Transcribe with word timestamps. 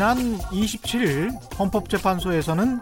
지난 0.00 0.38
27일 0.38 1.58
헌법재판소에서는 1.58 2.80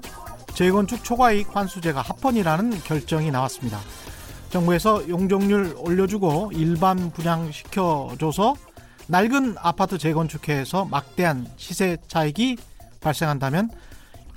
재건축 0.55 1.03
초과이익 1.03 1.49
환수제가 1.51 2.01
합헌이라는 2.01 2.79
결정이 2.85 3.33
나왔습니다. 3.33 3.81
정부에서 4.51 5.09
용적률 5.09 5.75
올려주고 5.79 6.53
일반 6.55 7.11
분양시켜줘서 7.11 8.55
낡은 9.09 9.57
아파트 9.59 9.99
재건축해서 9.99 10.85
막대한 10.85 11.49
시세 11.57 11.97
차익이 12.07 12.57
발생한다면 13.01 13.71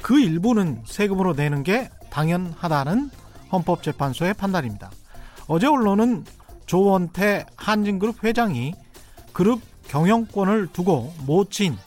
그 0.02 0.20
일부는 0.20 0.82
세금으로 0.88 1.34
내는 1.34 1.62
게 1.62 1.88
당연하다는 2.10 3.12
헌법재판소의 3.52 4.34
판단입니다. 4.34 4.90
어제 5.46 5.68
언론은 5.68 6.26
조원태 6.66 7.46
한진그룹 7.58 8.24
회장이 8.24 8.74
그룹 9.34 9.62
경영권을 9.88 10.70
두고 10.74 11.14
모친 11.28 11.78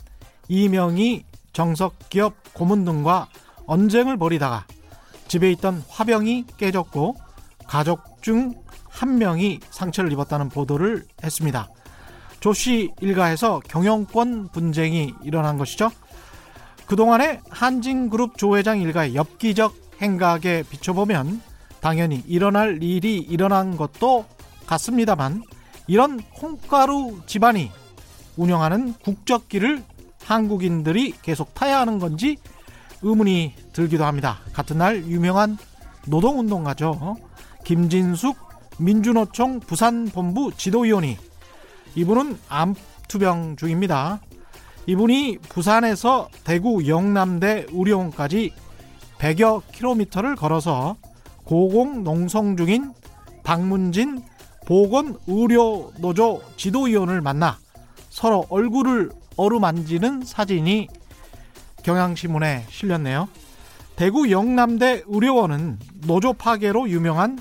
이명희 0.49 1.25
정석기업 1.53 2.55
고문 2.55 2.85
등과 2.85 3.29
언쟁을 3.67 4.17
벌이다가 4.17 4.67
집에 5.29 5.51
있던 5.53 5.83
화병이 5.89 6.47
깨졌고 6.59 7.17
가족 7.67 8.23
중 8.23 8.65
한 8.95 9.19
명이 9.19 9.59
상처를 9.71 10.13
입었다는 10.13 10.49
보도를 10.49 11.05
했습니다. 11.23 11.69
조씨 12.39 12.93
일가에서 13.01 13.61
경영권 13.67 14.49
분쟁이 14.53 15.13
일어난 15.25 15.59
것이죠. 15.59 15.91
그동안의 16.87 17.41
한진그룹 17.51 18.39
조 18.39 18.57
회장 18.57 18.81
일가의 18.81 19.17
엽기적 19.17 19.75
행각에 20.01 20.63
비춰보면 20.71 21.43
당연히 21.81 22.23
일어날 22.27 22.83
일이 22.83 23.19
일어난 23.19 23.77
것도 23.77 24.27
같습니다만 24.67 25.43
이런 25.89 26.21
콩가루 26.35 27.23
집안이 27.27 27.71
운영하는 28.37 28.95
국적기를 29.03 29.83
한국인들이 30.25 31.15
계속 31.23 31.55
타야 31.55 31.81
하는 31.81 31.99
건지 31.99 32.37
의문이 33.03 33.55
들기도 33.73 34.05
합니다. 34.05 34.39
같은 34.53 34.79
날 34.79 35.05
유명한 35.07 35.59
노동운동가죠. 36.07 37.17
김진숙 37.65 38.37
민주노총 38.79 39.61
부산본부 39.61 40.53
지도위원이 40.57 41.17
이분은 41.95 42.39
암투병 42.49 43.57
중입니다. 43.57 44.21
이분이 44.87 45.39
부산에서 45.49 46.29
대구 46.45 46.87
영남대 46.87 47.67
의료원까지 47.71 48.53
100여 49.19 49.63
킬로미터를 49.73 50.37
걸어서 50.37 50.97
고공 51.45 52.05
농성 52.05 52.57
중인 52.57 52.93
박문진 53.43 54.23
보건의료노조 54.67 56.43
지도위원을 56.57 57.21
만나 57.21 57.59
서로 58.11 58.47
얼굴을 58.49 59.11
어루만지는 59.37 60.25
사진이 60.25 60.89
경향신문에 61.83 62.67
실렸네요. 62.71 63.29
대구 63.97 64.31
영남대 64.31 65.05
의료원은 65.07 65.79
노조 66.07 66.33
파괴로 66.33 66.89
유명한 66.89 67.39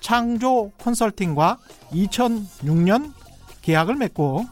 창조 0.00 0.70
컨설팅과 0.82 1.58
2006년 1.92 3.12
계약을 3.62 3.94
맺고 3.96 4.44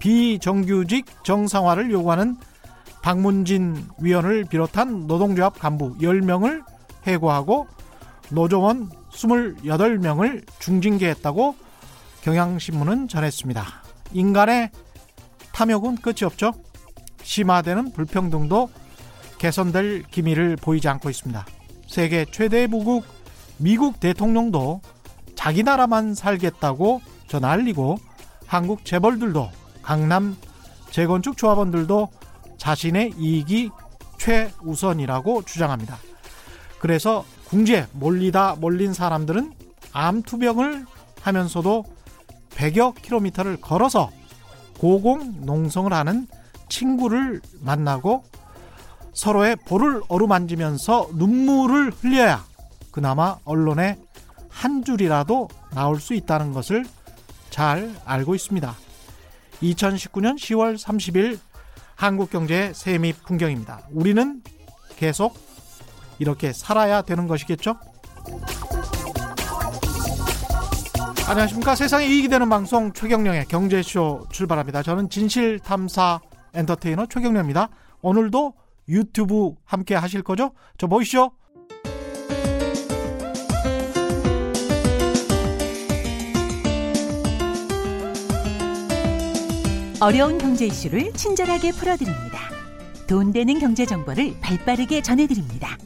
비정규직 0.00 1.24
정상화를 1.24 1.90
요구하는 1.90 2.36
박문진 3.02 3.88
위원을 4.00 4.44
비롯한 4.44 5.06
노동조합 5.06 5.58
간부 5.58 5.96
10명을 5.98 6.62
해고하고 7.06 7.66
노조원 8.30 8.90
28명을 9.12 10.44
중징계했다고 10.58 11.56
경향신문은 12.22 13.08
전했습니다. 13.08 13.64
인간의 14.12 14.70
탐욕은 15.52 15.96
끝이 15.96 16.24
없죠. 16.24 16.52
심화되는 17.22 17.92
불평등도 17.92 18.70
개선될 19.38 20.04
기미를 20.10 20.56
보이지 20.56 20.88
않고 20.88 21.10
있습니다. 21.10 21.44
세계 21.86 22.24
최대 22.24 22.66
부국 22.66 23.04
미국 23.58 24.00
대통령도 24.00 24.80
자기 25.34 25.62
나라만 25.62 26.14
살겠다고 26.14 27.00
전 27.28 27.44
알리고 27.44 27.98
한국 28.46 28.84
재벌들도 28.84 29.50
강남 29.82 30.36
재건축 30.90 31.36
조합원들도 31.36 32.08
자신의 32.58 33.14
이익이 33.18 33.70
최우선이라고 34.18 35.42
주장합니다. 35.42 35.98
그래서 36.78 37.24
궁지에 37.46 37.86
몰리다 37.92 38.56
몰린 38.60 38.92
사람들은 38.92 39.52
암투병을 39.92 40.86
하면서도 41.20 41.84
100여 42.50 42.94
킬로미터를 43.00 43.60
걸어서 43.60 44.10
고공 44.82 45.46
농성을 45.46 45.92
하는 45.92 46.26
친구를 46.68 47.40
만나고 47.60 48.24
서로의 49.12 49.54
볼을 49.54 50.02
어루만지면서 50.08 51.10
눈물을 51.14 51.92
흘려야 51.92 52.44
그나마 52.90 53.36
언론에 53.44 54.00
한 54.48 54.84
줄이라도 54.84 55.48
나올 55.70 56.00
수 56.00 56.14
있다는 56.14 56.52
것을 56.52 56.84
잘 57.48 57.94
알고 58.04 58.34
있습니다. 58.34 58.74
2019년 59.62 60.34
10월 60.34 60.76
30일 60.76 61.38
한국 61.94 62.30
경제의 62.30 62.74
세미 62.74 63.12
풍경입니다. 63.24 63.82
우리는 63.92 64.42
계속 64.96 65.38
이렇게 66.18 66.52
살아야 66.52 67.02
되는 67.02 67.28
것이겠죠? 67.28 67.76
안녕하십니까. 71.32 71.74
세상에 71.74 72.04
이익이 72.08 72.28
되는 72.28 72.46
방송 72.50 72.92
최경령의 72.92 73.46
경제쇼 73.46 74.26
출발합니다. 74.30 74.82
저는 74.82 75.08
진실탐사 75.08 76.20
엔터테이너 76.52 77.06
최경령입니다. 77.06 77.70
오늘도 78.02 78.52
유튜브 78.90 79.54
함께 79.64 79.94
하실 79.94 80.20
거죠? 80.20 80.52
저 80.76 80.88
보이시죠? 80.88 81.30
어려운 90.02 90.36
경제 90.36 90.66
이슈를 90.66 91.14
친절하게 91.14 91.72
풀어드립니다. 91.72 92.40
돈 93.08 93.32
되는 93.32 93.58
경제 93.58 93.86
정보를 93.86 94.34
발빠르게 94.42 95.00
전해드립니다. 95.00 95.78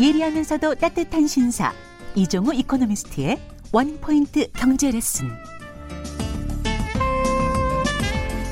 예리하면서도 0.00 0.74
따뜻한 0.74 1.28
신사 1.28 1.72
이종우 2.16 2.52
이코노미스트의 2.52 3.38
원포인트 3.72 4.52
경제 4.52 4.90
레슨. 4.90 5.28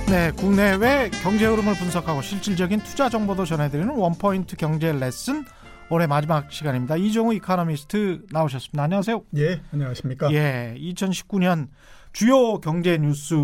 네, 0.08 0.32
국내외 0.32 1.10
경제 1.22 1.46
흐름을 1.46 1.74
분석하고 1.74 2.22
실질적인 2.22 2.80
투자 2.80 3.08
정보도 3.08 3.44
전해드리는 3.44 3.88
원포인트 3.94 4.56
경제 4.56 4.92
레슨 4.92 5.44
올해 5.90 6.06
마지막 6.06 6.50
시간입니다. 6.50 6.96
이종우 6.96 7.34
이코노미스트 7.34 8.22
나오셨습니다. 8.30 8.82
안녕하세요. 8.82 9.22
예, 9.36 9.60
안녕하십니까? 9.72 10.32
예, 10.32 10.74
2019년 10.78 11.68
주요 12.12 12.58
경제 12.58 12.96
뉴스 12.98 13.34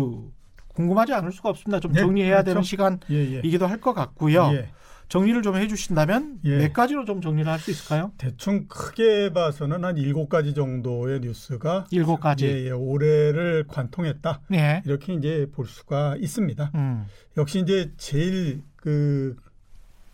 궁금하지 0.69 1.13
않을 1.13 1.31
수가 1.31 1.49
없습니다. 1.49 1.79
좀 1.79 1.93
예, 1.95 1.99
정리해야 1.99 2.43
그렇죠. 2.43 2.45
되는. 2.45 2.61
시간이기도 2.63 3.67
할 3.67 3.79
것 3.79 3.93
같고요. 3.93 4.49
예. 4.53 4.69
정리를 5.09 5.41
좀 5.41 5.55
해주신다면 5.55 6.39
예. 6.43 6.57
몇 6.57 6.73
가지로 6.73 7.05
좀 7.05 7.21
정리를 7.21 7.49
할 7.49 7.59
수 7.59 7.71
있을까요? 7.71 8.11
대충 8.17 8.67
크게 8.67 9.31
봐서는 9.33 9.83
한 9.85 9.97
일곱 9.97 10.27
가지 10.29 10.53
정도의 10.53 11.21
뉴스가 11.21 11.85
일곱 11.91 12.19
가지. 12.19 12.45
예, 12.47 12.65
예, 12.65 12.71
올해를 12.71 13.65
관통했다. 13.67 14.41
예. 14.53 14.81
이렇게 14.85 15.13
이제 15.13 15.47
볼 15.53 15.65
수가 15.65 16.17
있습니다. 16.19 16.71
음. 16.75 17.05
역시 17.37 17.59
이제 17.59 17.91
제일 17.97 18.61
그 18.75 19.35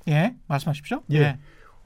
예. 0.08 0.36
말씀하십시오. 0.48 1.02
예. 1.12 1.40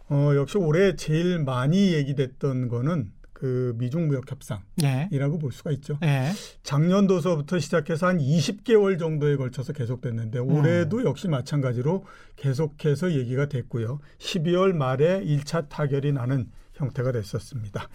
어, 0.09 0.31
역시 0.35 0.57
올해 0.57 0.95
제일 0.95 1.39
많이 1.39 1.93
얘기됐던 1.93 2.67
거는 2.67 3.11
그 3.39 3.75
미중 3.77 4.07
무역 4.07 4.31
협상이라고 4.31 5.35
예. 5.35 5.39
볼 5.39 5.51
수가 5.51 5.69
있죠. 5.73 5.99
예. 6.01 6.31
작년도서부터 6.63 7.59
시작해서 7.59 8.07
한 8.07 8.17
20개월 8.17 8.97
정도에 8.97 9.35
걸쳐서 9.35 9.73
계속됐는데 9.73 10.39
음. 10.39 10.49
올해도 10.49 11.05
역시 11.05 11.27
마찬가지로 11.27 12.03
계속해서 12.35 13.11
얘기가 13.11 13.47
됐고요. 13.47 13.99
12월 14.17 14.73
말에 14.73 15.23
1차 15.23 15.69
타결이 15.69 16.13
나는 16.13 16.49
형태가 16.73 17.11
됐었습니다. 17.11 17.87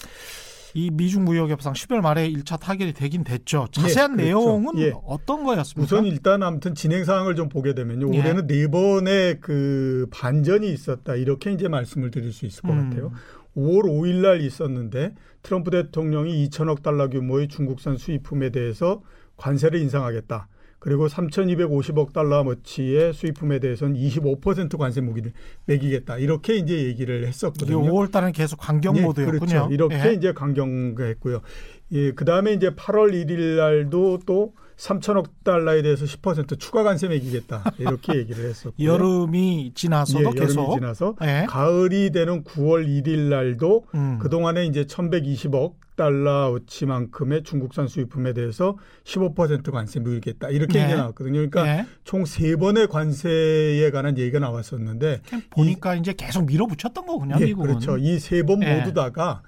이 0.75 0.91
미중 0.91 1.25
무역 1.25 1.51
협상 1.51 1.73
10월 1.73 2.01
말에 2.01 2.31
1차 2.31 2.61
타결이 2.61 2.93
되긴 2.93 3.25
됐죠. 3.25 3.67
자세한 3.73 4.13
예, 4.13 4.17
그렇죠. 4.17 4.25
내용은 4.25 4.79
예. 4.79 4.93
어떤 5.05 5.43
거였습니까? 5.43 5.85
우선 5.85 6.07
일단 6.07 6.45
아무튼 6.45 6.77
진행 6.77 7.05
사항을 7.05 7.35
좀 7.35 7.49
보게 7.49 7.75
되면요. 7.75 8.15
예. 8.15 8.19
올해는 8.21 8.47
네 8.47 8.69
번의 8.69 9.41
그 9.41 10.07
반전이 10.13 10.73
있었다. 10.73 11.17
이렇게 11.17 11.53
이제 11.53 11.67
말씀을 11.67 12.13
드릴 12.13 12.33
수 12.33 12.47
있을 12.47 12.63
것 12.63 12.71
음. 12.71 12.91
같아요. 12.91 13.13
5월 13.57 13.85
5일 13.85 14.23
날 14.23 14.41
있었는데 14.41 15.15
트럼프 15.43 15.71
대통령이 15.71 16.49
2천억 16.49 16.83
달러 16.83 17.09
규모의 17.09 17.49
중국산 17.49 17.97
수입품에 17.97 18.51
대해서 18.51 19.03
관세를 19.37 19.81
인상하겠다. 19.81 20.49
그리고 20.79 21.07
3,250억 21.07 22.13
달러 22.13 22.41
어치의 22.41 23.13
수입품에 23.13 23.61
대해서는 23.61 23.95
25% 23.95 24.77
관세 24.77 25.01
무기를 25.01 25.33
매기겠다. 25.67 26.19
이렇게 26.19 26.57
이제 26.57 26.87
얘기를 26.87 27.25
했었거든요. 27.25 27.83
5월 27.83 28.11
달은 28.11 28.33
계속 28.33 28.57
강경 28.57 28.97
예, 28.97 29.03
모드였군요. 29.03 29.39
그렇죠. 29.39 29.69
이렇게 29.71 30.09
예. 30.09 30.13
이제 30.15 30.33
강경했고요. 30.33 31.41
예, 31.93 32.13
그 32.13 32.25
다음에 32.25 32.53
이제 32.53 32.71
8월 32.71 33.13
1일 33.13 33.57
날도 33.57 34.21
또 34.27 34.55
3천억 34.77 35.27
달러에 35.45 35.83
대해서 35.83 36.05
10% 36.05 36.59
추가 36.59 36.83
관세 36.83 37.07
매기겠다 37.07 37.63
이렇게 37.79 38.15
얘기를 38.19 38.49
했었고 38.49 38.83
여름이 38.83 39.73
지나서도 39.75 40.33
예, 40.35 40.41
계속 40.41 40.63
여름이 40.63 40.75
지나서 40.77 41.17
예. 41.23 41.47
가을이 41.49 42.11
되는 42.11 42.43
9월 42.43 42.87
1일 42.87 43.29
날도 43.29 43.85
음. 43.95 44.19
그 44.21 44.29
동안에 44.29 44.65
이제 44.67 44.85
1,120억 44.85 45.75
달러어치만큼의 45.95 47.43
중국산 47.43 47.87
수입품에 47.87 48.33
대해서 48.33 48.77
15% 49.05 49.71
관세 49.71 50.01
물겠다 50.01 50.49
이렇게 50.49 50.79
네. 50.79 50.85
얘기가 50.85 50.99
나왔거든요. 50.99 51.35
그러니까 51.35 51.67
예. 51.67 51.87
총세 52.05 52.57
번의 52.57 52.89
관세에 52.89 53.91
관한 53.91 54.17
얘기가 54.17 54.39
나왔었는데 54.39 55.21
보니까 55.51 55.95
이제 55.95 56.15
계속 56.15 56.47
밀어붙였던 56.47 57.07
거군요, 57.07 57.37
예, 57.41 57.45
미국은. 57.45 57.69
그렇죠. 57.69 57.99
이 57.99 58.19
세번 58.19 58.63
예. 58.63 58.79
모두 58.79 58.95
다가 58.95 59.43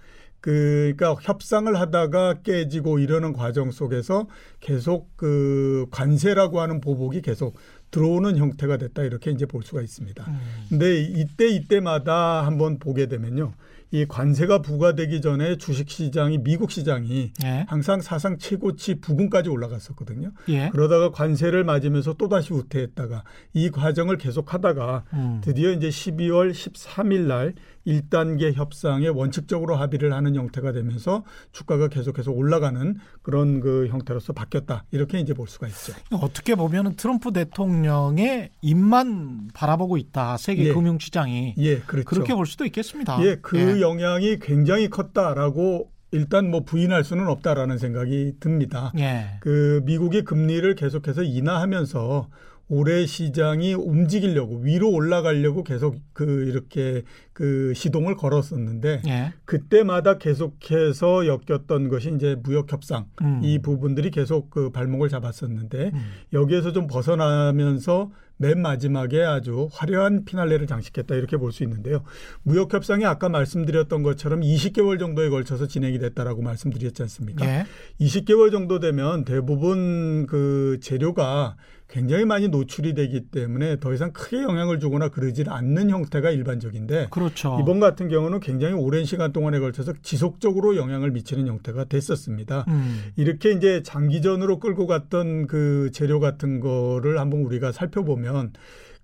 그, 0.45 0.93
그러니까 0.95 1.19
협상을 1.23 1.75
하다가 1.75 2.43
깨지고 2.43 2.99
이러는 2.99 3.33
과정 3.33 3.71
속에서 3.71 4.29
계속 4.61 5.09
그 5.17 5.87
관세라고 5.91 6.61
하는 6.61 6.83
보복이 6.83 7.23
계속 7.23 7.57
들어오는 7.91 8.37
형태가 8.37 8.77
됐다 8.77 9.05
이렇게 9.05 9.31
이제 9.31 9.47
볼 9.47 9.63
수가 9.63 9.81
있습니다. 9.81 10.23
음. 10.29 10.39
근데 10.69 11.01
이때 11.01 11.49
이때마다 11.49 12.45
한번 12.45 12.79
보게 12.79 13.07
되면요. 13.07 13.55
이 13.91 14.05
관세가 14.07 14.61
부과되기 14.61 15.21
전에 15.21 15.57
주식 15.57 15.89
시장이 15.89 16.39
미국 16.39 16.73
시장이 16.73 17.33
예. 17.45 17.65
항상 17.69 18.01
사상 18.01 18.37
최고치 18.37 18.97
부근까지 18.97 19.49
올라갔었거든요. 19.49 20.33
예. 20.49 20.69
그러다가 20.71 21.11
관세를 21.11 21.65
맞으면서 21.65 22.15
또 22.15 22.29
다시 22.29 22.53
후퇴했다가 22.53 23.23
이 23.53 23.71
과정을 23.71 24.19
계속하다가 24.19 25.05
음. 25.13 25.41
드디어 25.45 25.71
이제 25.71 25.89
12월 25.89 26.51
13일 26.51 27.21
날 27.29 27.55
1단계 27.87 28.55
협상에 28.55 29.09
원칙적으로 29.09 29.77
합의를 29.77 30.13
하는 30.13 30.35
형태가 30.35 30.73
되면서 30.73 31.25
주가가 31.53 31.89
계속해서 31.89 32.33
올라가는 32.33 32.97
그런 33.23 33.61
그 33.61 33.89
형태로서 33.89 34.33
바뀌었다. 34.33 34.85
이렇게 34.91 35.21
이제 35.21 35.35
볼 35.35 35.47
수가 35.47 35.67
있죠. 35.69 35.93
어떻게 36.13 36.55
보면 36.55 36.97
트럼프 36.97 37.33
대통령의 37.33 38.51
입만 38.63 39.49
바라보고 39.55 39.97
있다. 39.97 40.37
세계 40.37 40.69
예. 40.69 40.73
금융 40.73 40.99
시장이. 40.99 41.55
예, 41.59 41.79
그렇죠. 41.81 42.07
그렇게 42.07 42.35
볼 42.35 42.47
수도 42.47 42.65
있겠습니다. 42.65 43.23
예, 43.25 43.37
그 43.41 43.81
영향이 43.81 44.39
굉장히 44.41 44.89
컸다라고 44.89 45.91
일단 46.15 46.49
뭐 46.49 46.61
부인할 46.61 47.03
수는 47.03 47.27
없다라는 47.27 47.77
생각이 47.77 48.35
듭니다. 48.39 48.93
예. 48.99 49.39
그 49.41 49.83
미국이 49.85 50.23
금리를 50.23 50.73
계속해서 50.77 51.25
인하하면서 51.25 52.29
올해 52.75 53.07
시장이 53.07 53.75
움직이려고 53.75 54.59
위로 54.59 54.91
올라가려고 54.91 55.63
계속 55.63 55.97
그 56.13 56.47
이렇게 56.49 57.03
그 57.33 57.73
시동을 57.75 58.17
걸었었는데 58.17 59.03
예. 59.07 59.33
그때마다 59.45 60.19
계속해서 60.19 61.27
엮였던 61.27 61.89
것이 61.89 62.13
이제 62.17 62.37
무역 62.43 62.73
협상 62.73 63.07
음. 63.23 63.41
이 63.43 63.61
부분들이 63.61 64.11
계속 64.11 64.51
그 64.51 64.71
발목을 64.71 65.09
잡았었는데 65.09 65.93
음. 65.95 66.01
여기에서 66.33 66.73
좀 66.73 66.89
벗어나면서 66.89 68.11
맨 68.37 68.61
마지막에 68.61 69.23
아주 69.23 69.69
화려한 69.73 70.25
피날레를 70.25 70.67
장식했다 70.67 71.15
이렇게 71.15 71.37
볼 71.37 71.53
수 71.53 71.63
있는데요. 71.63 72.03
무역 72.43 72.75
협상이 72.75 73.05
아까 73.05 73.29
말씀드렸던 73.29 74.03
것처럼 74.03 74.41
20개월 74.41 74.99
정도에 74.99 75.29
걸쳐서 75.29 75.69
진행이 75.69 76.01
됐다라고 76.01 76.43
말씀드렸지 76.43 77.01
않습니까? 77.03 77.47
예. 77.47 77.65
20개월 78.01 78.51
정도 78.51 78.81
되면 78.81 79.25
대부분 79.25 80.27
그 80.27 80.79
재료가 80.83 81.55
굉장히 81.95 82.25
많이 82.25 82.49
노출이 82.49 82.93
되기 82.95 83.21
때문에 83.21 83.79
더 83.79 83.95
이상 83.95 84.13
크게 84.13 84.43
영향을 84.43 84.81
주거나 84.81 85.11
그러질 85.11 85.49
않는 85.49 85.91
형태가 85.91 86.33
일반적인데 86.33 87.07
그렇죠. 87.11 87.57
이번 87.63 87.79
같은 87.79 88.09
경우는 88.09 88.41
굉장히 88.41 88.75
오랜 88.75 89.05
시간 89.05 89.33
동안에 89.33 89.61
걸쳐서 89.61 89.93
지속적으로 90.03 90.77
영향을 90.77 91.13
미치는 91.13 91.47
형태가 91.47 91.85
됐었습니다. 91.85 92.65
음. 92.67 93.13
이렇게 93.15 93.53
이제 93.53 93.85
장기전으로 93.85 94.59
끌고 94.59 94.89
갔던 94.89 95.47
그 95.47 95.91
재료 95.93 96.19
같은 96.19 96.59
거를 96.59 97.21
한번 97.21 97.43
우리가 97.43 97.71
살펴보면 97.71 98.55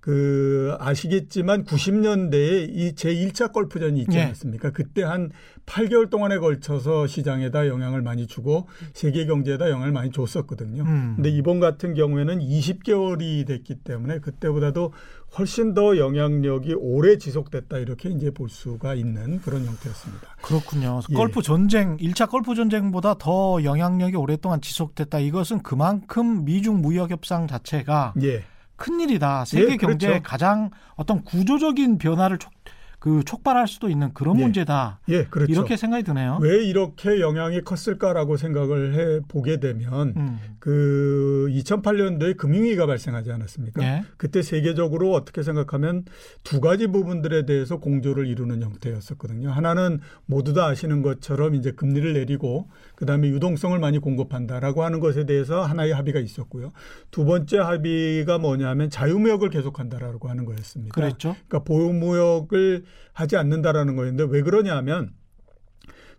그 0.01 0.75
아시겠지만 0.81 1.65
90년대에 1.65 2.69
이 2.71 2.95
제1차 2.95 3.53
골프전이 3.53 4.01
있지 4.01 4.17
예. 4.17 4.23
않습니까? 4.23 4.71
그때 4.71 5.03
한 5.03 5.31
8개월 5.67 6.09
동안에 6.09 6.39
걸쳐서 6.39 7.07
시장에다 7.07 7.69
영향을 7.69 8.01
많이 8.01 8.27
주고 8.27 8.67
세계 8.95 9.27
경제에다 9.27 9.69
영향을 9.69 9.93
많이 9.93 10.11
줬었거든요. 10.11 10.83
음. 10.85 11.13
근데 11.17 11.29
이번 11.29 11.61
같은 11.61 11.93
경우에는 11.95 12.39
20개월이 12.39 13.47
됐기 13.47 13.77
때문에 13.85 14.21
그때보다도 14.21 14.93
훨씬 15.39 15.75
더 15.75 15.99
영향력이 15.99 16.75
오래 16.75 17.19
지속됐다 17.19 17.79
이렇게 17.79 18.09
이제 18.09 18.31
볼 18.31 18.49
수가 18.49 18.95
있는 18.95 19.41
그런 19.43 19.67
형태였습니다. 19.67 20.37
그렇군요. 20.43 21.01
예. 21.11 21.15
골프 21.15 21.43
전쟁, 21.43 21.99
1차 21.99 22.29
골프 22.29 22.55
전쟁보다 22.55 23.15
더 23.19 23.63
영향력이 23.63 24.17
오랫동안 24.17 24.63
지속됐다. 24.63 25.19
이것은 25.21 25.63
그만큼 25.63 26.47
미중 26.47 26.81
무역 26.81 27.11
협상 27.11 27.47
자체가 27.47 28.15
예. 28.23 28.45
큰일이다. 28.81 29.45
세계 29.45 29.73
예, 29.73 29.77
경제에 29.77 30.11
그렇죠. 30.11 30.23
가장 30.25 30.71
어떤 30.97 31.23
구조적인 31.23 31.99
변화를 31.99 32.39
촉, 32.39 32.51
그 32.99 33.23
촉발할 33.25 33.67
수도 33.67 33.89
있는 33.89 34.13
그런 34.13 34.39
예. 34.39 34.43
문제다. 34.43 35.01
예, 35.09 35.25
그렇죠. 35.25 35.51
이렇게 35.51 35.77
생각이 35.77 36.03
드네요. 36.03 36.39
왜 36.41 36.65
이렇게 36.65 37.21
영향이 37.21 37.63
컸을까라고 37.63 38.37
생각을 38.37 38.95
해 38.95 39.21
보게 39.27 39.59
되면 39.59 40.15
음. 40.17 40.39
그 40.59 41.49
2008년도에 41.51 42.37
금융위기가 42.37 42.87
발생하지 42.87 43.33
않았습니까? 43.33 43.83
예. 43.83 44.05
그때 44.19 44.43
세계적으로 44.43 45.15
어떻게 45.15 45.43
생각하면 45.43 46.05
두 46.43 46.61
가지 46.61 46.87
부분들에 46.89 47.47
대해서 47.47 47.79
공조를 47.79 48.27
이루는 48.27 48.63
형태였었거든요. 48.63 49.51
하나는 49.51 50.01
모두 50.27 50.53
다 50.53 50.67
아시는 50.67 51.01
것처럼 51.01 51.55
이제 51.55 51.73
금리를 51.73 52.13
내리고 52.13 52.69
그다음에 53.01 53.29
유동성을 53.29 53.77
많이 53.79 53.99
공급한다라고 53.99 54.85
하는 54.85 55.01
것에 55.01 55.25
대해서 55.25 55.63
하나의 55.63 55.93
합의가 55.93 56.21
있었고요. 56.21 56.71
두 57.11 57.25
번째 57.25 57.59
합의가 57.59 58.39
뭐냐면 58.39 58.91
자유무역을 58.91 59.49
계속한다라고 59.49 60.29
하는 60.29 60.45
거였습니다. 60.45 60.95
그랬죠. 60.95 61.35
그러니까 61.49 61.65
보호무역을 61.65 62.85
하지 63.15 63.37
않는다라는 63.37 63.97
거였는데 63.97 64.31
왜 64.31 64.43
그러냐면 64.43 65.15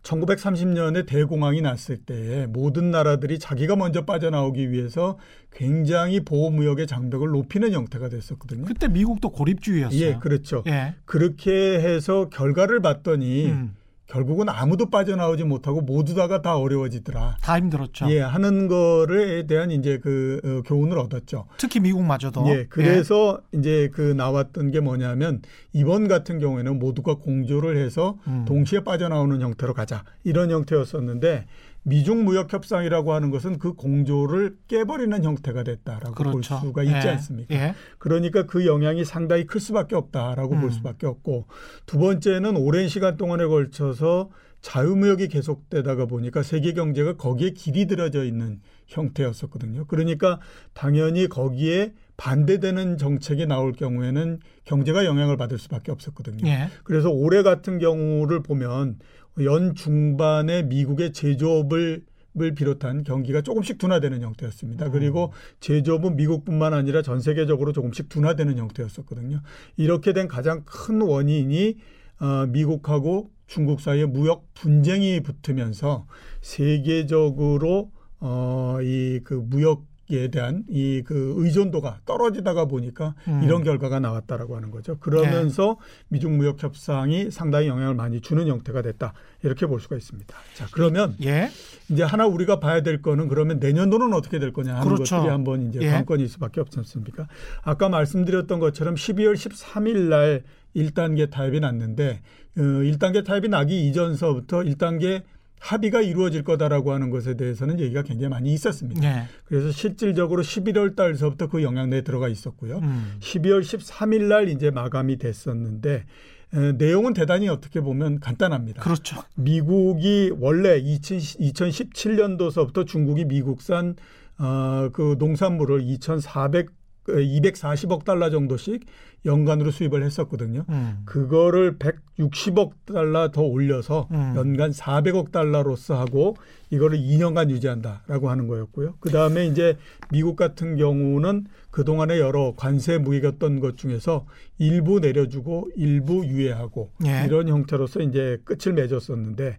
1930년에 0.02 1.06
대공황이 1.06 1.62
났을 1.62 1.98
때 1.98 2.48
모든 2.50 2.90
나라들이 2.90 3.38
자기가 3.38 3.76
먼저 3.76 4.04
빠져나오기 4.04 4.72
위해서 4.72 5.20
굉장히 5.52 6.22
보호무역의 6.22 6.88
장벽을 6.88 7.30
높이는 7.30 7.72
형태가 7.74 8.10
됐었거든요. 8.10 8.66
그때 8.66 8.88
미국도 8.88 9.30
고립주의였어요. 9.30 10.02
예, 10.02 10.18
그렇죠. 10.20 10.64
예. 10.66 10.96
그렇게 11.06 11.52
해서 11.52 12.30
결과를 12.30 12.82
봤더니 12.82 13.52
음. 13.52 13.76
결국은 14.12 14.50
아무도 14.50 14.90
빠져나오지 14.90 15.46
못하고 15.46 15.80
모두 15.80 16.16
다가 16.16 16.42
다 16.42 16.58
어려워지더라. 16.58 17.38
다 17.42 17.58
힘들었죠. 17.58 18.12
예, 18.12 18.20
하는 18.20 18.68
거에 18.68 19.48
대한 19.48 19.72
이제 19.72 20.00
그 20.00 20.42
어, 20.44 20.68
교훈을 20.68 21.00
얻었죠. 21.00 21.46
특히 21.58 21.80
미국마저도. 21.80 22.46
예, 22.50 22.66
그래서 22.70 23.40
이제 23.54 23.90
그 23.94 24.02
나왔던 24.02 24.72
게 24.72 24.82
뭐냐면 24.82 25.42
이번 25.72 26.10
같은 26.10 26.40
경우에는 26.40 26.78
모두가 26.78 27.16
공조를 27.16 27.78
해서 27.78 28.18
음. 28.28 28.44
동시에 28.46 28.84
빠져나오는 28.84 29.40
형태로 29.40 29.74
가자 29.74 30.04
이런 30.26 30.52
형태였었는데 30.52 31.46
미중 31.84 32.26
무역 32.26 32.54
협상이라고 32.54 33.14
하는 33.14 33.32
것은 33.32 33.58
그 33.58 33.74
공조를 33.74 34.58
깨버리는 34.68 35.24
형태가 35.24 35.64
됐다라고 35.64 36.14
그렇죠. 36.14 36.32
볼 36.32 36.44
수가 36.44 36.84
있지 36.84 36.94
예. 36.94 37.12
않습니까? 37.12 37.56
예. 37.56 37.76
그러니까 37.98 38.46
그 38.46 38.66
영향이 38.66 39.04
상당히 39.04 39.46
클 39.46 39.60
수밖에 39.60 39.96
없다라고 39.96 40.56
음. 40.56 40.62
볼 40.62 40.72
수밖에 40.72 41.08
없고 41.08 41.48
두 41.86 41.98
번째는 41.98 42.56
오랜 42.56 42.88
시간 42.88 43.18
동안에 43.18 43.46
걸쳐서 43.46 44.30
자유무역이 44.62 45.28
계속되다가 45.28 46.06
보니까 46.06 46.44
세계 46.44 46.74
경제가 46.74 47.18
거기에 47.18 47.50
길이 47.52 47.88
들어져 47.88 48.24
있는 48.24 48.62
형태였었거든요. 48.86 49.86
그러니까 49.86 50.40
당연히 50.74 51.28
거기에 51.28 51.94
반대되는 52.18 53.00
정책이 53.00 53.48
나올 53.48 53.74
경우에는 53.74 54.40
경제가 54.66 55.06
영향을 55.06 55.38
받을 55.38 55.58
수밖에 55.58 55.92
없었거든요. 55.92 56.48
예. 56.48 56.70
그래서 56.84 57.10
올해 57.10 57.42
같은 57.42 57.80
경우를 57.80 58.44
보면 58.44 59.00
연 59.40 59.76
중반에 59.76 60.64
미국의 60.64 61.14
제조업을 61.14 62.04
을 62.40 62.56
비롯한 62.56 63.04
경기가 63.04 63.42
조금씩 63.42 63.78
둔화되는 63.78 64.22
형태였습니다. 64.22 64.86
음. 64.86 64.92
그리고 64.94 65.34
제조업은 65.60 66.16
미국뿐만 66.16 66.74
아니라 66.74 67.02
전 67.02 67.20
세계적으로 67.20 67.74
조금씩 67.74 68.08
둔화되는 68.08 68.58
형태였었거든요. 68.58 69.42
이렇게 69.76 70.14
된 70.14 70.30
가장 70.30 70.64
큰 70.64 71.02
원인이 71.02 71.76
어, 72.22 72.46
미국하고 72.48 73.32
중국 73.48 73.82
사이에 73.82 74.06
무역 74.06 74.48
분쟁이 74.54 75.20
붙으면서 75.20 76.08
세계적으로 76.40 77.92
어, 78.22 78.78
이 78.82 79.20
그 79.26 79.34
무역 79.34 79.91
에 80.18 80.28
대한 80.30 80.64
이 80.70 81.02
그 81.06 81.36
의존도가 81.38 82.00
떨어지다가 82.06 82.66
보니까 82.66 83.16
음. 83.28 83.42
이런 83.44 83.64
결과가 83.64 84.00
나왔다라고 84.00 84.56
하는 84.56 84.72
거죠. 84.72 84.98
그러면서 85.00 85.78
미중 86.10 86.38
무역 86.38 86.62
협상이 86.62 87.32
상당히 87.32 87.68
영향을 87.68 87.96
많이 87.96 88.22
주는 88.22 88.48
형태가 88.48 88.82
됐다. 88.82 89.14
이렇게 89.44 89.66
볼 89.66 89.80
수가 89.80 89.98
있습니다. 89.98 90.34
자, 90.56 90.68
그러면 90.72 91.16
예. 91.24 91.50
이제 91.90 92.04
하나 92.04 92.28
우리가 92.28 92.60
봐야 92.60 92.82
될 92.82 93.02
거는 93.02 93.28
그러면 93.28 93.60
내년도는 93.60 94.14
어떻게 94.14 94.40
될 94.40 94.54
거냐 94.54 94.76
하는 94.76 94.84
그렇죠. 94.94 95.16
것들이 95.16 95.32
한번 95.32 95.70
이제 95.70 95.80
예. 95.82 95.90
관건일 95.90 96.30
수밖에 96.30 96.62
없지 96.62 96.80
않습니까? 96.80 97.28
아까 97.64 97.90
말씀드렸던 97.90 98.60
것처럼 98.60 98.96
12월 98.96 99.34
13일 99.34 100.10
날 100.10 100.44
1단계 100.76 101.30
타협이 101.30 101.60
났는데 101.60 102.22
어, 102.58 102.62
1단계 102.62 103.26
타협이 103.26 103.50
나기 103.50 103.88
이전서부터 103.90 104.60
1단계 104.60 105.24
합의가 105.62 106.02
이루어질 106.02 106.44
거다라고 106.44 106.92
하는 106.92 107.12
것에 107.12 107.36
대해서는 107.36 107.80
얘기가 107.80 108.02
굉장히 108.02 108.30
많이 108.30 108.52
있었습니다. 108.54 109.04
예. 109.04 109.28
그래서 109.46 109.72
실질적으로 109.72 110.42
11월 110.42 110.96
달서부터 110.96 111.48
그 111.48 111.62
영향 111.62 111.90
내에 111.92 112.02
들어가 112.02 112.28
있었고요. 112.28 112.80
음. 112.80 113.14
12월 113.20 113.62
13일 113.62 114.24
날 114.24 114.50
이제 114.50 114.72
마감이 114.72 115.18
됐었는데 115.18 116.06
에, 116.54 116.72
내용은 116.74 117.14
대단히 117.14 117.48
어떻게 117.48 117.80
보면 117.80 118.20
간단합니다. 118.20 118.82
그렇죠. 118.82 119.24
미국이 119.36 120.34
원래 120.40 120.78
2000, 120.78 121.20
2017년도서부터 121.20 122.88
중국이 122.88 123.26
미국산 123.26 123.96
어, 124.40 124.90
그 124.92 125.16
농산물을 125.20 125.82
2,400 125.84 126.81
240억 127.08 128.06
달러 128.06 128.30
정도씩 128.30 128.86
연간으로 129.26 129.72
수입을 129.72 130.04
했었거든요. 130.04 130.66
음. 130.70 131.02
그거를 131.06 131.78
160억 131.78 132.72
달러 132.86 133.30
더 133.32 133.42
올려서 133.42 134.08
음. 134.12 134.34
연간 134.36 134.72
400억 134.72 135.32
달러로서 135.32 136.00
하고 136.00 136.36
이거를 136.70 136.98
2년간 136.98 137.50
유지한다라고 137.50 138.30
하는 138.30 138.48
거였고요. 138.48 138.96
그 139.00 139.12
다음에 139.12 139.46
이제 139.46 139.78
미국 140.10 140.36
같은 140.36 140.76
경우는 140.76 141.46
그동안에 141.70 142.20
여러 142.20 142.54
관세 142.56 142.98
무역이었던 142.98 143.60
것 143.60 143.78
중에서 143.78 144.26
일부 144.58 145.00
내려주고 145.00 145.70
일부 145.76 146.26
유예하고 146.26 146.92
예. 147.06 147.26
이런 147.26 147.48
형태로서 147.48 148.02
이제 148.02 148.40
끝을 148.44 148.74
맺었었는데 148.74 149.58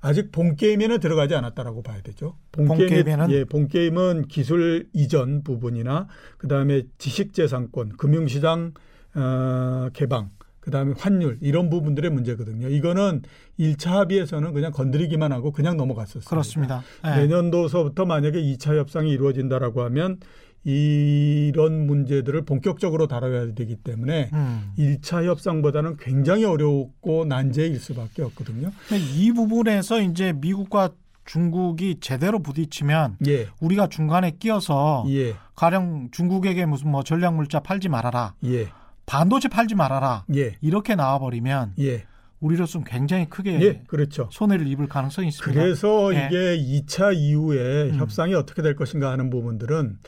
아직 0.00 0.32
본 0.32 0.56
게임에는 0.56 0.98
들어가지 1.00 1.34
않았다라고 1.34 1.82
봐야 1.82 2.00
되죠. 2.00 2.36
본, 2.52 2.66
본 2.66 2.78
게임이- 2.78 2.88
게임에는? 2.88 3.30
예, 3.30 3.44
본 3.44 3.68
게임은 3.68 4.28
기술 4.28 4.88
이전 4.92 5.42
부분이나 5.42 6.08
그다음에 6.38 6.82
지식 6.98 7.34
재산권, 7.34 7.96
금융 7.98 8.26
시장 8.26 8.72
어, 9.14 9.88
개방, 9.92 10.30
그다음에 10.60 10.94
환율 10.96 11.36
이런 11.40 11.68
부분들의 11.68 12.10
문제거든요. 12.12 12.68
이거는 12.68 13.22
1차 13.58 13.90
합의에서는 13.90 14.52
그냥 14.52 14.72
건드리기만 14.72 15.32
하고 15.32 15.52
그냥 15.52 15.76
넘어갔었어요. 15.76 16.24
그렇습니다. 16.28 16.82
예. 17.04 17.22
내년도서부터 17.22 18.04
만약에 18.06 18.40
2차 18.40 18.76
협상이 18.78 19.10
이루어진다라고 19.10 19.82
하면 19.82 20.18
이런 20.64 21.86
문제들을 21.86 22.42
본격적으로 22.42 23.06
다뤄야 23.06 23.54
되기 23.54 23.76
때문에 23.76 24.30
음. 24.32 24.72
1차 24.78 25.24
협상보다는 25.24 25.96
굉장히 25.96 26.44
어렵고 26.44 27.24
난제일 27.24 27.78
수밖에 27.78 28.22
없거든요. 28.22 28.70
이 29.16 29.32
부분에서 29.32 30.00
이제 30.02 30.32
미국과 30.32 30.90
중국이 31.24 31.98
제대로 32.00 32.40
부딪히면 32.40 33.18
예. 33.28 33.48
우리가 33.60 33.86
중간에 33.86 34.32
끼어서 34.32 35.04
예. 35.08 35.34
가령 35.54 36.08
중국에게 36.10 36.66
무슨 36.66 36.90
뭐 36.90 37.02
전략 37.04 37.34
물자 37.34 37.60
팔지 37.60 37.88
말아라. 37.88 38.34
예. 38.44 38.68
반도체 39.06 39.48
팔지 39.48 39.74
말아라. 39.74 40.24
예. 40.34 40.56
이렇게 40.60 40.94
나와 40.94 41.18
버리면 41.18 41.74
예. 41.78 42.04
우리로서는 42.40 42.84
굉장히 42.84 43.28
크게 43.28 43.60
예. 43.60 43.82
그렇죠. 43.86 44.28
손해를 44.32 44.66
입을 44.66 44.88
가능성이 44.88 45.28
있습니다. 45.28 45.60
그래서 45.60 46.14
예. 46.14 46.26
이게 46.26 46.56
2차 46.58 47.14
이후에 47.14 47.90
음. 47.90 47.96
협상이 47.96 48.34
어떻게 48.34 48.62
될 48.62 48.74
것인가 48.74 49.10
하는 49.10 49.28
부분들은 49.28 49.98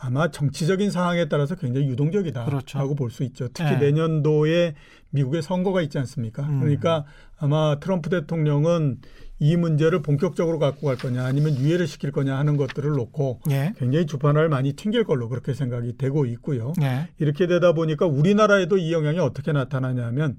아마 0.00 0.30
정치적인 0.30 0.90
상황에 0.90 1.28
따라서 1.28 1.54
굉장히 1.54 1.88
유동적이다라고 1.88 2.50
그렇죠. 2.50 2.94
볼수 2.94 3.22
있죠. 3.24 3.48
특히 3.48 3.72
예. 3.72 3.76
내년도에 3.76 4.74
미국의 5.10 5.42
선거가 5.42 5.82
있지 5.82 5.98
않습니까? 5.98 6.42
음. 6.44 6.60
그러니까 6.60 7.04
아마 7.38 7.78
트럼프 7.78 8.08
대통령은 8.08 8.98
이 9.38 9.56
문제를 9.56 10.02
본격적으로 10.02 10.58
갖고 10.58 10.86
갈 10.86 10.96
거냐 10.96 11.24
아니면 11.24 11.56
유예를 11.56 11.86
시킬 11.86 12.12
거냐 12.12 12.38
하는 12.38 12.56
것들을 12.56 12.90
놓고 12.90 13.40
예. 13.50 13.74
굉장히 13.76 14.06
주판을 14.06 14.48
많이 14.48 14.74
튕길 14.74 15.04
걸로 15.04 15.28
그렇게 15.28 15.52
생각이 15.52 15.96
되고 15.96 16.26
있고요. 16.26 16.72
예. 16.80 17.08
이렇게 17.18 17.46
되다 17.46 17.72
보니까 17.72 18.06
우리나라에도 18.06 18.76
이 18.76 18.92
영향이 18.92 19.18
어떻게 19.18 19.52
나타나냐면 19.52 20.36